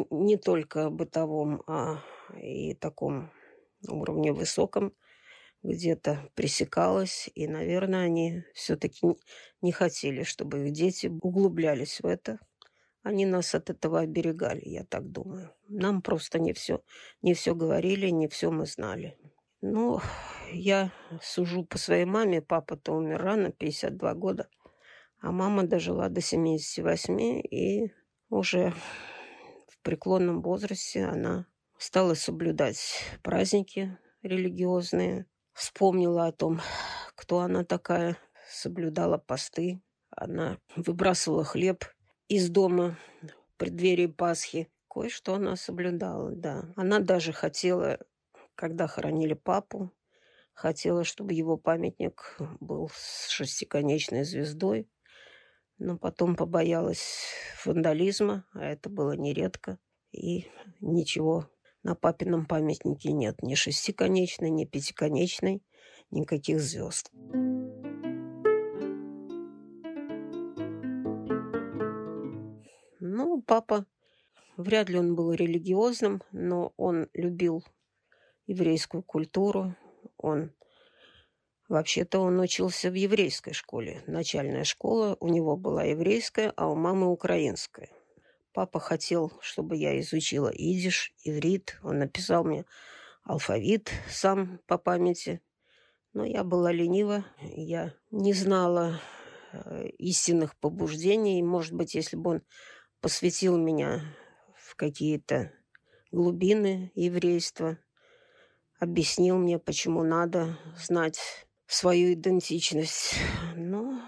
не 0.10 0.38
только 0.38 0.89
бытовом, 0.89 1.62
а 1.67 2.01
и 2.41 2.73
таком 2.73 3.32
уровне 3.86 4.32
высоком 4.32 4.93
где-то 5.62 6.30
пресекалось, 6.34 7.30
и, 7.36 7.47
наверное, 7.47 8.06
они 8.06 8.43
все-таки 8.54 9.06
не 9.62 9.73
хотели, 9.73 10.23
чтобы 10.23 10.67
их 10.67 10.71
дети 10.71 11.08
углублялись 11.08 11.99
в 11.99 12.06
это. 12.06 12.39
Они 13.04 13.25
нас 13.25 13.54
от 13.56 13.69
этого 13.69 13.99
оберегали, 13.99 14.62
я 14.63 14.86
так 14.86 15.12
думаю. 15.12 15.54
Нам 15.67 16.01
просто 16.01 16.39
не 16.39 16.54
все, 16.54 16.82
не 17.21 17.34
все 17.34 17.54
говорили, 17.54 18.08
не 18.08 18.30
все 18.30 18.51
мы 18.51 18.67
знали. 18.67 19.17
Ну, 19.60 19.99
я 20.54 20.93
сужу 21.21 21.65
по 21.65 21.77
своей 21.77 22.06
маме. 22.06 22.41
Папа-то 22.41 22.93
умер 22.93 23.21
рано, 23.21 23.51
52 23.51 24.13
года. 24.13 24.47
А 25.21 25.31
мама 25.31 25.63
дожила 25.63 26.10
до 26.10 26.21
78, 26.21 27.19
и 27.49 27.93
уже 28.29 28.73
в 29.67 29.79
преклонном 29.81 30.41
возрасте 30.41 31.05
она 31.05 31.47
стала 31.77 32.15
соблюдать 32.15 33.03
праздники 33.23 33.97
религиозные, 34.23 35.27
Вспомнила 35.53 36.27
о 36.27 36.31
том, 36.31 36.62
кто 37.15 37.39
она 37.39 37.63
такая, 37.63 38.17
соблюдала 38.49 39.17
посты. 39.17 39.81
Она 40.10 40.57
выбрасывала 40.75 41.43
хлеб 41.43 41.86
из 42.27 42.49
дома 42.49 42.97
в 43.21 43.57
преддверии 43.57 44.07
Пасхи. 44.07 44.69
Кое-что 44.89 45.36
она 45.36 45.55
соблюдала, 45.55 46.31
да. 46.31 46.73
Она 46.75 46.99
даже 46.99 47.31
хотела, 47.31 47.99
когда 48.55 48.88
хоронили 48.88 49.34
папу, 49.34 49.91
хотела, 50.53 51.03
чтобы 51.03 51.34
его 51.34 51.57
памятник 51.57 52.38
был 52.60 52.89
с 52.93 53.29
шестиконечной 53.29 54.23
звездой, 54.23 54.89
но 55.81 55.97
потом 55.97 56.35
побоялась 56.35 57.33
вандализма, 57.65 58.45
а 58.53 58.63
это 58.65 58.87
было 58.87 59.13
нередко, 59.13 59.79
и 60.11 60.45
ничего 60.79 61.49
на 61.81 61.95
папином 61.95 62.45
памятнике 62.45 63.11
нет 63.11 63.41
ни 63.41 63.55
шестиконечной, 63.55 64.51
ни 64.51 64.65
пятиконечной, 64.65 65.63
никаких 66.11 66.61
звезд. 66.61 67.09
Ну, 72.99 73.41
папа, 73.41 73.87
вряд 74.57 74.87
ли 74.89 74.99
он 74.99 75.15
был 75.15 75.33
религиозным, 75.33 76.21
но 76.31 76.73
он 76.77 77.09
любил 77.15 77.63
еврейскую 78.45 79.01
культуру. 79.01 79.75
Он 80.17 80.53
Вообще-то 81.71 82.19
он 82.19 82.38
учился 82.41 82.91
в 82.91 82.95
еврейской 82.95 83.53
школе. 83.53 84.03
Начальная 84.05 84.65
школа 84.65 85.15
у 85.21 85.29
него 85.29 85.55
была 85.55 85.86
еврейская, 85.86 86.51
а 86.57 86.67
у 86.67 86.75
мамы 86.75 87.10
украинская. 87.10 87.88
Папа 88.51 88.81
хотел, 88.81 89.31
чтобы 89.39 89.77
я 89.77 89.97
изучила 90.01 90.49
идиш, 90.49 91.13
иврит. 91.23 91.79
Он 91.81 91.99
написал 91.99 92.43
мне 92.43 92.65
алфавит 93.23 93.89
сам 94.10 94.60
по 94.67 94.77
памяти. 94.77 95.41
Но 96.12 96.25
я 96.25 96.43
была 96.43 96.73
ленива, 96.73 97.23
я 97.39 97.93
не 98.10 98.34
знала 98.34 98.99
э, 99.53 99.88
истинных 99.97 100.57
побуждений. 100.57 101.41
Может 101.41 101.71
быть, 101.71 101.95
если 101.95 102.17
бы 102.17 102.31
он 102.31 102.41
посвятил 102.99 103.55
меня 103.55 104.01
в 104.57 104.75
какие-то 104.75 105.53
глубины 106.12 106.91
еврейства, 106.95 107.77
объяснил 108.77 109.38
мне, 109.38 109.57
почему 109.57 110.03
надо 110.03 110.57
знать 110.75 111.47
свою 111.71 112.13
идентичность. 112.13 113.15
Но 113.55 114.01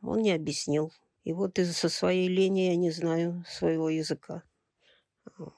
он 0.00 0.22
не 0.22 0.32
объяснил. 0.32 0.92
И 1.24 1.32
вот 1.32 1.58
из-за 1.58 1.88
своей 1.88 2.28
лени 2.28 2.60
я 2.60 2.76
не 2.76 2.90
знаю 2.90 3.44
своего 3.46 3.88
языка. 3.88 4.42
Вот. 5.36 5.52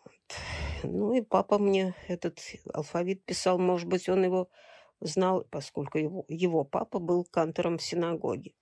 Ну 0.82 1.14
и 1.14 1.22
папа 1.22 1.58
мне 1.58 1.94
этот 2.08 2.40
алфавит 2.72 3.24
писал. 3.24 3.58
Может 3.58 3.88
быть, 3.88 4.08
он 4.08 4.24
его 4.24 4.50
знал, 5.00 5.44
поскольку 5.50 5.98
его, 5.98 6.24
его 6.28 6.64
папа 6.64 6.98
был 6.98 7.24
кантором 7.24 7.78
в 7.78 7.82
синагоге. 7.82 8.52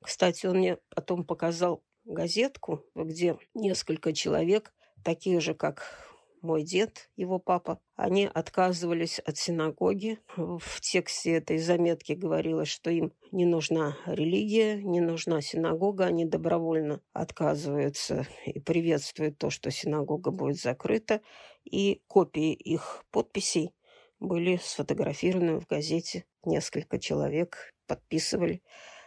Кстати, 0.00 0.46
он 0.46 0.58
мне 0.58 0.78
потом 0.94 1.24
показал 1.24 1.82
газетку, 2.04 2.84
где 2.94 3.38
несколько 3.54 4.12
человек, 4.12 4.72
такие 5.02 5.40
же, 5.40 5.54
как 5.54 6.07
мой 6.42 6.62
дед, 6.62 7.10
его 7.16 7.38
папа, 7.38 7.80
они 7.96 8.26
отказывались 8.26 9.18
от 9.18 9.36
синагоги. 9.36 10.18
В 10.36 10.80
тексте 10.80 11.32
этой 11.32 11.58
заметки 11.58 12.12
говорилось, 12.12 12.68
что 12.68 12.90
им 12.90 13.12
не 13.32 13.44
нужна 13.44 13.96
религия, 14.06 14.82
не 14.82 15.00
нужна 15.00 15.40
синагога. 15.40 16.06
Они 16.06 16.24
добровольно 16.24 17.00
отказываются 17.12 18.26
и 18.46 18.60
приветствуют 18.60 19.38
то, 19.38 19.50
что 19.50 19.70
синагога 19.70 20.30
будет 20.30 20.60
закрыта. 20.60 21.20
И 21.64 22.02
копии 22.06 22.52
их 22.52 23.04
подписей 23.10 23.74
были 24.20 24.58
сфотографированы 24.62 25.60
в 25.60 25.66
газете. 25.66 26.24
Несколько 26.44 26.98
человек 26.98 27.74
подписывали, 27.86 28.62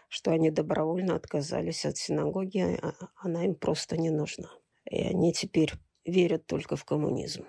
что 0.09 0.31
они 0.31 0.51
добровольно 0.51 1.15
отказались 1.15 1.85
от 1.85 1.97
синагоги, 1.97 2.77
а 2.81 2.93
она 3.15 3.45
им 3.45 3.55
просто 3.55 3.97
не 3.97 4.09
нужна. 4.09 4.49
И 4.89 5.01
они 5.01 5.33
теперь 5.33 5.71
верят 6.05 6.45
только 6.47 6.75
в 6.75 6.85
коммунизм. 6.85 7.45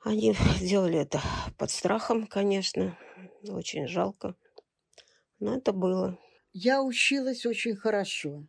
Они 0.00 0.34
делали 0.60 0.98
это 0.98 1.20
под 1.58 1.70
страхом, 1.70 2.26
конечно, 2.26 2.98
очень 3.48 3.88
жалко, 3.88 4.36
но 5.40 5.56
это 5.56 5.72
было. 5.72 6.18
Я 6.52 6.82
училась 6.82 7.46
очень 7.46 7.76
хорошо. 7.76 8.46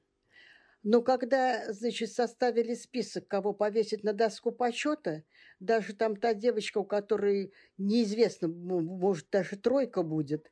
Но 0.84 1.01
когда, 1.01 1.73
значит, 1.73 2.12
составили 2.13 2.75
список, 2.75 3.28
кого 3.28 3.54
повесить 3.54 4.04
на 4.04 4.13
доску 4.13 4.51
почета, 4.51 5.23
даже 5.60 5.95
там 5.95 6.15
та 6.15 6.36
девочка, 6.36 6.78
у 6.78 6.86
которой 6.86 7.54
неизвестно, 7.78 8.47
может, 8.47 9.30
даже 9.32 9.58
тройка 9.58 10.04
будет, 10.04 10.51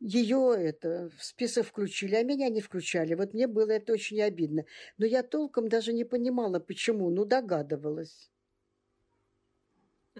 ее 0.00 0.54
это 0.56 1.10
в 1.16 1.24
список 1.24 1.66
включили, 1.66 2.14
а 2.14 2.22
меня 2.22 2.48
не 2.48 2.60
включали. 2.60 3.14
Вот 3.14 3.34
мне 3.34 3.46
было 3.46 3.70
это 3.72 3.92
очень 3.92 4.20
обидно. 4.22 4.64
Но 4.98 5.06
я 5.06 5.22
толком 5.22 5.68
даже 5.68 5.92
не 5.92 6.04
понимала, 6.04 6.60
почему. 6.60 7.10
Ну, 7.10 7.24
догадывалась. 7.24 8.30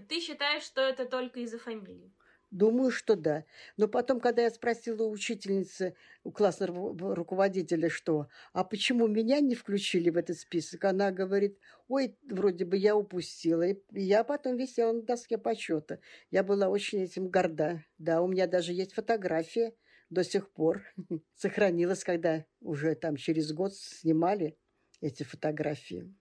Ты 0.08 0.20
считаешь, 0.20 0.62
что 0.62 0.80
это 0.80 1.04
только 1.04 1.40
из-за 1.40 1.58
фамилии? 1.58 2.14
Думаю, 2.50 2.90
что 2.90 3.14
да. 3.14 3.44
Но 3.76 3.88
потом, 3.88 4.20
когда 4.20 4.42
я 4.42 4.50
спросила 4.50 5.02
у 5.02 5.11
учительницы, 5.11 5.94
у 6.24 6.30
классного 6.30 7.14
руководителя, 7.14 7.90
что, 7.90 8.28
а 8.54 8.64
почему 8.64 9.06
меня 9.06 9.40
не 9.40 9.54
включили 9.54 10.08
в 10.08 10.16
этот 10.16 10.38
список, 10.38 10.84
она 10.84 11.11
говорит, 11.11 11.58
ой, 11.88 12.16
вроде 12.22 12.64
бы 12.64 12.78
я 12.78 12.96
упустила. 12.96 13.62
И 13.62 13.78
я 13.92 14.24
потом 14.24 14.56
висела 14.56 14.92
на 14.92 15.02
доске 15.02 15.37
почета. 15.37 16.00
Я 16.30 16.42
была 16.42 16.68
очень 16.68 17.02
этим 17.02 17.28
горда. 17.28 17.84
Да, 17.98 18.22
у 18.22 18.28
меня 18.28 18.46
даже 18.46 18.72
есть 18.72 18.94
фотография 18.94 19.74
до 20.08 20.24
сих 20.24 20.50
пор. 20.50 20.82
Сохранилась, 21.34 22.02
когда 22.02 22.46
уже 22.61 22.94
там 22.94 23.16
через 23.16 23.52
год 23.52 23.74
снимали 23.74 24.56
эти 25.02 25.22
фотографии. 25.22 26.14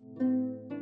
Thank 0.00 0.72
you. 0.72 0.77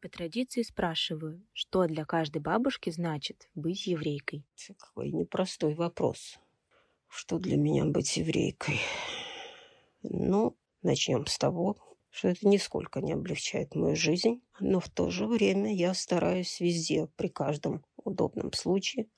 По 0.00 0.08
традиции 0.08 0.62
спрашиваю, 0.62 1.42
что 1.52 1.86
для 1.86 2.04
каждой 2.04 2.40
бабушки 2.40 2.90
значит 2.90 3.48
быть 3.54 3.86
еврейкой. 3.86 4.44
Какой 4.78 5.10
непростой 5.10 5.74
вопрос. 5.74 6.38
Что 7.08 7.38
для 7.38 7.56
меня 7.56 7.84
быть 7.84 8.16
еврейкой? 8.16 8.80
Ну, 10.02 10.56
начнем 10.82 11.26
с 11.26 11.36
того, 11.36 11.76
что 12.10 12.28
это 12.28 12.48
нисколько 12.48 13.00
не 13.00 13.12
облегчает 13.12 13.74
мою 13.74 13.96
жизнь, 13.96 14.42
но 14.58 14.80
в 14.80 14.88
то 14.88 15.10
же 15.10 15.26
время 15.26 15.74
я 15.74 15.92
стараюсь 15.94 16.60
везде, 16.60 17.08
при 17.16 17.28
каждом 17.28 17.84
удобном 17.96 18.52
случае, 18.52 19.08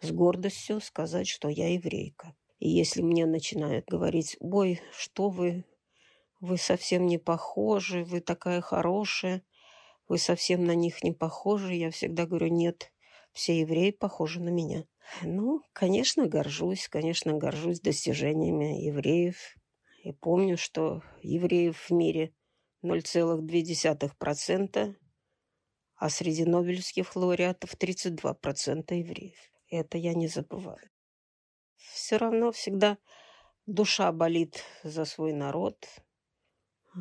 с 0.00 0.10
гордостью 0.10 0.80
сказать, 0.80 1.28
что 1.28 1.48
я 1.48 1.72
еврейка. 1.72 2.34
И 2.58 2.68
если 2.68 3.02
мне 3.02 3.26
начинают 3.26 3.86
говорить, 3.86 4.36
ой, 4.40 4.80
что 4.92 5.28
вы, 5.30 5.64
вы 6.40 6.58
совсем 6.58 7.06
не 7.06 7.18
похожи, 7.18 8.04
вы 8.04 8.20
такая 8.20 8.60
хорошая, 8.60 9.42
вы 10.08 10.18
совсем 10.18 10.64
на 10.64 10.74
них 10.74 11.02
не 11.02 11.12
похожи. 11.12 11.74
Я 11.74 11.90
всегда 11.90 12.26
говорю, 12.26 12.48
нет, 12.48 12.92
все 13.32 13.60
евреи 13.60 13.90
похожи 13.90 14.40
на 14.40 14.50
меня. 14.50 14.84
Ну, 15.22 15.62
конечно, 15.72 16.26
горжусь, 16.26 16.88
конечно, 16.88 17.32
горжусь 17.34 17.80
достижениями 17.80 18.84
евреев. 18.86 19.56
И 20.02 20.12
помню, 20.12 20.56
что 20.56 21.02
евреев 21.22 21.78
в 21.78 21.90
мире 21.92 22.32
0,2%, 22.82 24.96
а 25.96 26.10
среди 26.10 26.44
нобелевских 26.44 27.16
лауреатов 27.16 27.74
32% 27.74 28.94
евреев. 28.94 29.38
Это 29.68 29.98
я 29.98 30.14
не 30.14 30.28
забываю. 30.28 30.88
Все 31.76 32.18
равно 32.18 32.52
всегда 32.52 32.98
душа 33.66 34.12
болит 34.12 34.62
за 34.84 35.04
свой 35.04 35.32
народ, 35.32 35.88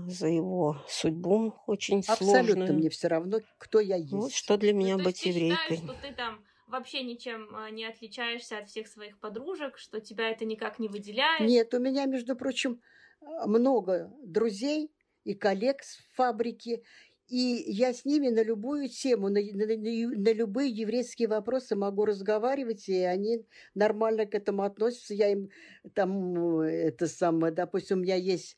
за 0.08 0.28
его 0.28 0.84
судьбу 0.88 1.56
очень 1.68 2.00
Абсолютно 2.00 2.26
сложную. 2.26 2.44
Абсолютно 2.44 2.74
мне 2.74 2.90
все 2.90 3.08
равно, 3.08 3.40
кто 3.58 3.80
я 3.80 3.96
есть. 3.96 4.12
Вот 4.12 4.34
что 4.34 4.58
для 4.58 4.74
меня 4.74 4.98
ну, 4.98 5.04
быть 5.04 5.22
ты 5.22 5.30
еврейкой. 5.30 5.78
Считаешь, 5.78 5.98
что 5.98 6.08
ты 6.08 6.14
там 6.14 6.46
вообще 6.68 7.04
ничем 7.04 7.56
а, 7.56 7.70
не 7.70 7.86
отличаешься 7.86 8.58
от 8.58 8.70
всех 8.70 8.88
своих 8.88 9.20
подружек, 9.20 9.78
что 9.78 10.02
тебя 10.02 10.30
это 10.30 10.46
никак 10.46 10.80
не 10.80 10.90
выделяет? 10.90 11.42
Нет, 11.42 11.74
у 11.74 11.80
меня, 11.80 12.06
между 12.06 12.36
прочим, 12.36 12.82
много 13.22 14.12
друзей 14.24 14.92
и 15.24 15.34
коллег 15.34 15.82
с 15.82 16.00
фабрики, 16.14 16.84
и 17.28 17.64
я 17.68 17.94
с 17.94 18.06
ними 18.06 18.30
на 18.30 18.44
любую 18.44 18.88
тему, 18.88 19.30
на, 19.30 19.42
на, 19.42 19.66
на, 19.66 19.76
на 19.76 20.34
любые 20.34 20.70
еврейские 20.70 21.28
вопросы 21.28 21.76
могу 21.76 22.06
разговаривать, 22.06 22.88
и 22.88 23.00
они 23.00 23.46
нормально 23.74 24.28
к 24.28 24.36
этому 24.36 24.62
относятся. 24.62 25.16
Я 25.16 25.32
им 25.32 25.50
там, 25.96 26.60
это 26.60 27.08
самое, 27.08 27.52
допустим, 27.52 27.98
у 27.98 28.02
меня 28.02 28.16
есть 28.16 28.58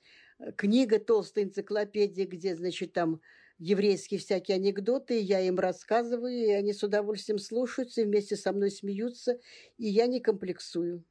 книга 0.56 1.00
толстая 1.00 1.46
энциклопедия, 1.46 2.26
где, 2.26 2.56
значит, 2.56 2.94
там 2.94 3.22
еврейские 3.60 4.20
всякие 4.20 4.56
анекдоты, 4.56 5.20
я 5.20 5.42
им 5.42 5.58
рассказываю, 5.60 6.34
и 6.34 6.52
они 6.52 6.74
с 6.74 6.84
удовольствием 6.84 7.40
слушаются, 7.40 8.02
и 8.02 8.06
вместе 8.06 8.36
со 8.36 8.52
мной 8.52 8.70
смеются, 8.72 9.40
и 9.78 9.88
я 9.88 10.08
не 10.08 10.20
комплексую. 10.22 11.04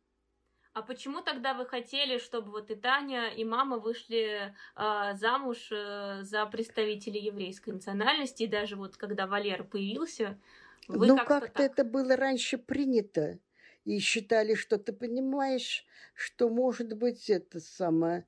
А 0.73 0.83
почему 0.83 1.23
тогда 1.23 1.55
вы 1.55 1.65
хотели, 1.67 2.19
чтобы 2.19 2.51
вот 2.51 2.71
и 2.71 2.75
Таня, 2.75 3.29
и 3.29 3.45
мама 3.45 3.79
вышли 3.79 4.55
э, 4.77 5.15
замуж 5.15 5.71
э, 5.73 6.19
за 6.23 6.45
представителей 6.47 7.21
еврейской 7.21 7.71
национальности, 7.71 8.43
и 8.43 8.47
даже 8.47 8.77
вот 8.77 8.97
когда 8.99 9.27
Валера 9.27 9.65
появился, 9.65 10.39
вы 10.87 11.07
ну 11.07 11.17
как-то, 11.17 11.49
как-то 11.49 11.63
это 11.63 11.83
было 11.83 12.15
раньше 12.15 12.59
принято, 12.59 13.39
и 13.85 13.99
считали, 14.01 14.55
что 14.55 14.79
ты 14.79 14.93
понимаешь, 14.93 15.87
что 16.15 16.51
может 16.51 16.93
быть 16.93 17.31
это 17.31 17.59
самое 17.61 18.27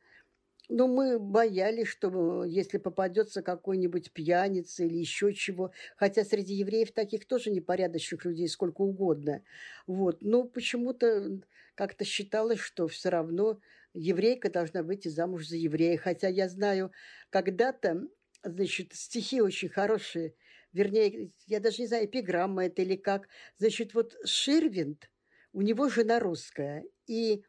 но 0.69 0.87
мы 0.87 1.19
боялись, 1.19 1.89
что 1.89 2.45
если 2.45 2.79
попадется 2.79 3.43
какой-нибудь 3.43 4.13
пьяница 4.13 4.85
или 4.85 4.99
еще 4.99 5.33
чего, 5.35 5.73
хотя 5.97 6.25
среди 6.25 6.55
евреев 6.55 6.93
таких 6.93 7.27
тоже 7.27 7.51
непорядочных 7.51 8.25
людей 8.25 8.49
сколько 8.49 8.83
угодно. 8.83 9.43
Вот. 9.87 10.23
Но 10.23 10.45
почему-то 10.45 11.41
как-то 11.75 12.05
считалось, 12.05 12.59
что 12.61 12.87
все 12.89 13.09
равно 13.09 13.61
еврейка 13.95 14.51
должна 14.51 14.83
выйти 14.83 15.09
замуж 15.09 15.47
за 15.49 15.57
еврея. 15.57 15.97
Хотя 15.97 16.29
я 16.29 16.49
знаю, 16.49 16.93
когда-то, 17.31 18.09
значит, 18.43 18.93
стихи 18.95 19.41
очень 19.41 19.69
хорошие, 19.69 20.35
вернее, 20.73 21.33
я 21.47 21.61
даже 21.61 21.83
не 21.83 21.89
знаю, 21.89 22.07
эпиграмма 22.07 22.67
это 22.67 22.83
или 22.83 22.97
как. 22.97 23.29
Значит, 23.59 23.95
вот 23.95 24.17
Ширвинд, 24.25 25.11
у 25.53 25.63
него 25.63 25.89
жена 25.89 26.21
русская, 26.21 26.85
и 27.07 27.43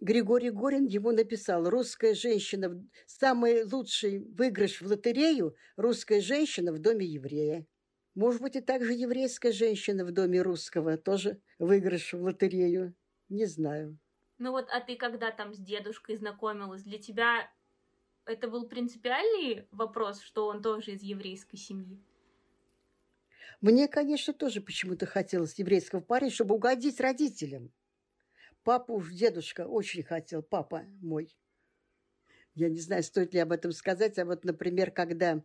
Григорий 0.00 0.50
Горин 0.50 0.84
ему 0.84 1.10
написал 1.10 1.68
«Русская 1.68 2.14
женщина, 2.14 2.86
самый 3.06 3.64
лучший 3.64 4.18
выигрыш 4.18 4.82
в 4.82 4.86
лотерею– 4.86 5.56
русская 5.76 6.20
женщина 6.20 6.72
в 6.72 6.78
доме 6.78 7.06
еврея». 7.06 7.66
Может 8.14 8.42
быть, 8.42 8.56
и 8.56 8.60
также 8.60 8.92
еврейская 8.92 9.52
женщина 9.52 10.04
в 10.04 10.10
доме 10.10 10.40
русского 10.42 10.96
тоже 10.96 11.40
выигрыш 11.58 12.12
в 12.12 12.22
лотерею. 12.22 12.94
Не 13.28 13.46
знаю. 13.46 13.98
Ну 14.38 14.52
вот, 14.52 14.68
а 14.70 14.80
ты 14.80 14.96
когда 14.96 15.30
там 15.30 15.54
с 15.54 15.58
дедушкой 15.58 16.16
знакомилась, 16.16 16.82
для 16.82 16.98
тебя 16.98 17.50
это 18.26 18.48
был 18.48 18.68
принципиальный 18.68 19.66
вопрос, 19.70 20.20
что 20.20 20.46
он 20.46 20.62
тоже 20.62 20.92
из 20.92 21.02
еврейской 21.02 21.56
семьи? 21.56 22.02
Мне, 23.60 23.88
конечно, 23.88 24.34
тоже 24.34 24.60
почему-то 24.60 25.06
хотелось 25.06 25.58
еврейского 25.58 26.00
парня, 26.00 26.30
чтобы 26.30 26.54
угодить 26.54 27.00
родителям. 27.00 27.72
Папа 28.66 28.90
уж, 28.90 29.12
дедушка 29.12 29.64
очень 29.68 30.02
хотел, 30.02 30.42
папа 30.42 30.82
мой. 31.00 31.32
Я 32.56 32.68
не 32.68 32.80
знаю, 32.80 33.04
стоит 33.04 33.32
ли 33.32 33.38
об 33.38 33.52
этом 33.52 33.70
сказать, 33.70 34.18
а 34.18 34.24
вот, 34.24 34.44
например, 34.44 34.90
когда 34.90 35.40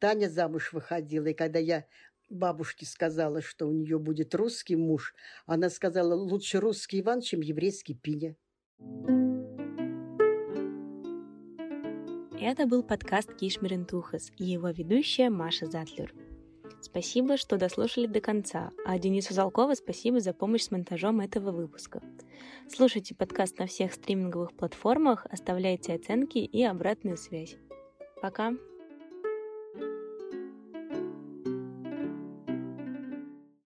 Таня 0.00 0.28
замуж 0.28 0.72
выходила, 0.72 1.26
и 1.26 1.32
когда 1.32 1.60
я 1.60 1.86
бабушке 2.28 2.84
сказала, 2.84 3.40
что 3.40 3.68
у 3.68 3.72
нее 3.72 4.00
будет 4.00 4.34
русский 4.34 4.74
муж, 4.74 5.14
она 5.46 5.70
сказала, 5.70 6.14
лучше 6.14 6.58
русский 6.58 7.02
Иван, 7.02 7.20
чем 7.20 7.40
еврейский 7.40 7.94
Пиня. 7.94 8.34
Это 12.40 12.66
был 12.66 12.82
подкаст 12.82 13.32
Кишмерентухас 13.36 14.32
и 14.38 14.44
его 14.44 14.70
ведущая 14.70 15.30
Маша 15.30 15.66
Затлер. 15.66 16.12
Спасибо, 16.86 17.36
что 17.36 17.56
дослушали 17.56 18.06
до 18.06 18.20
конца, 18.20 18.70
а 18.84 18.96
Денису 18.96 19.34
Залкова 19.34 19.74
спасибо 19.74 20.20
за 20.20 20.32
помощь 20.32 20.62
с 20.62 20.70
монтажом 20.70 21.18
этого 21.18 21.50
выпуска. 21.50 22.00
Слушайте 22.72 23.12
подкаст 23.12 23.58
на 23.58 23.66
всех 23.66 23.92
стриминговых 23.92 24.52
платформах, 24.52 25.26
оставляйте 25.28 25.94
оценки 25.94 26.38
и 26.38 26.62
обратную 26.62 27.16
связь. 27.16 27.56
Пока! 28.22 28.52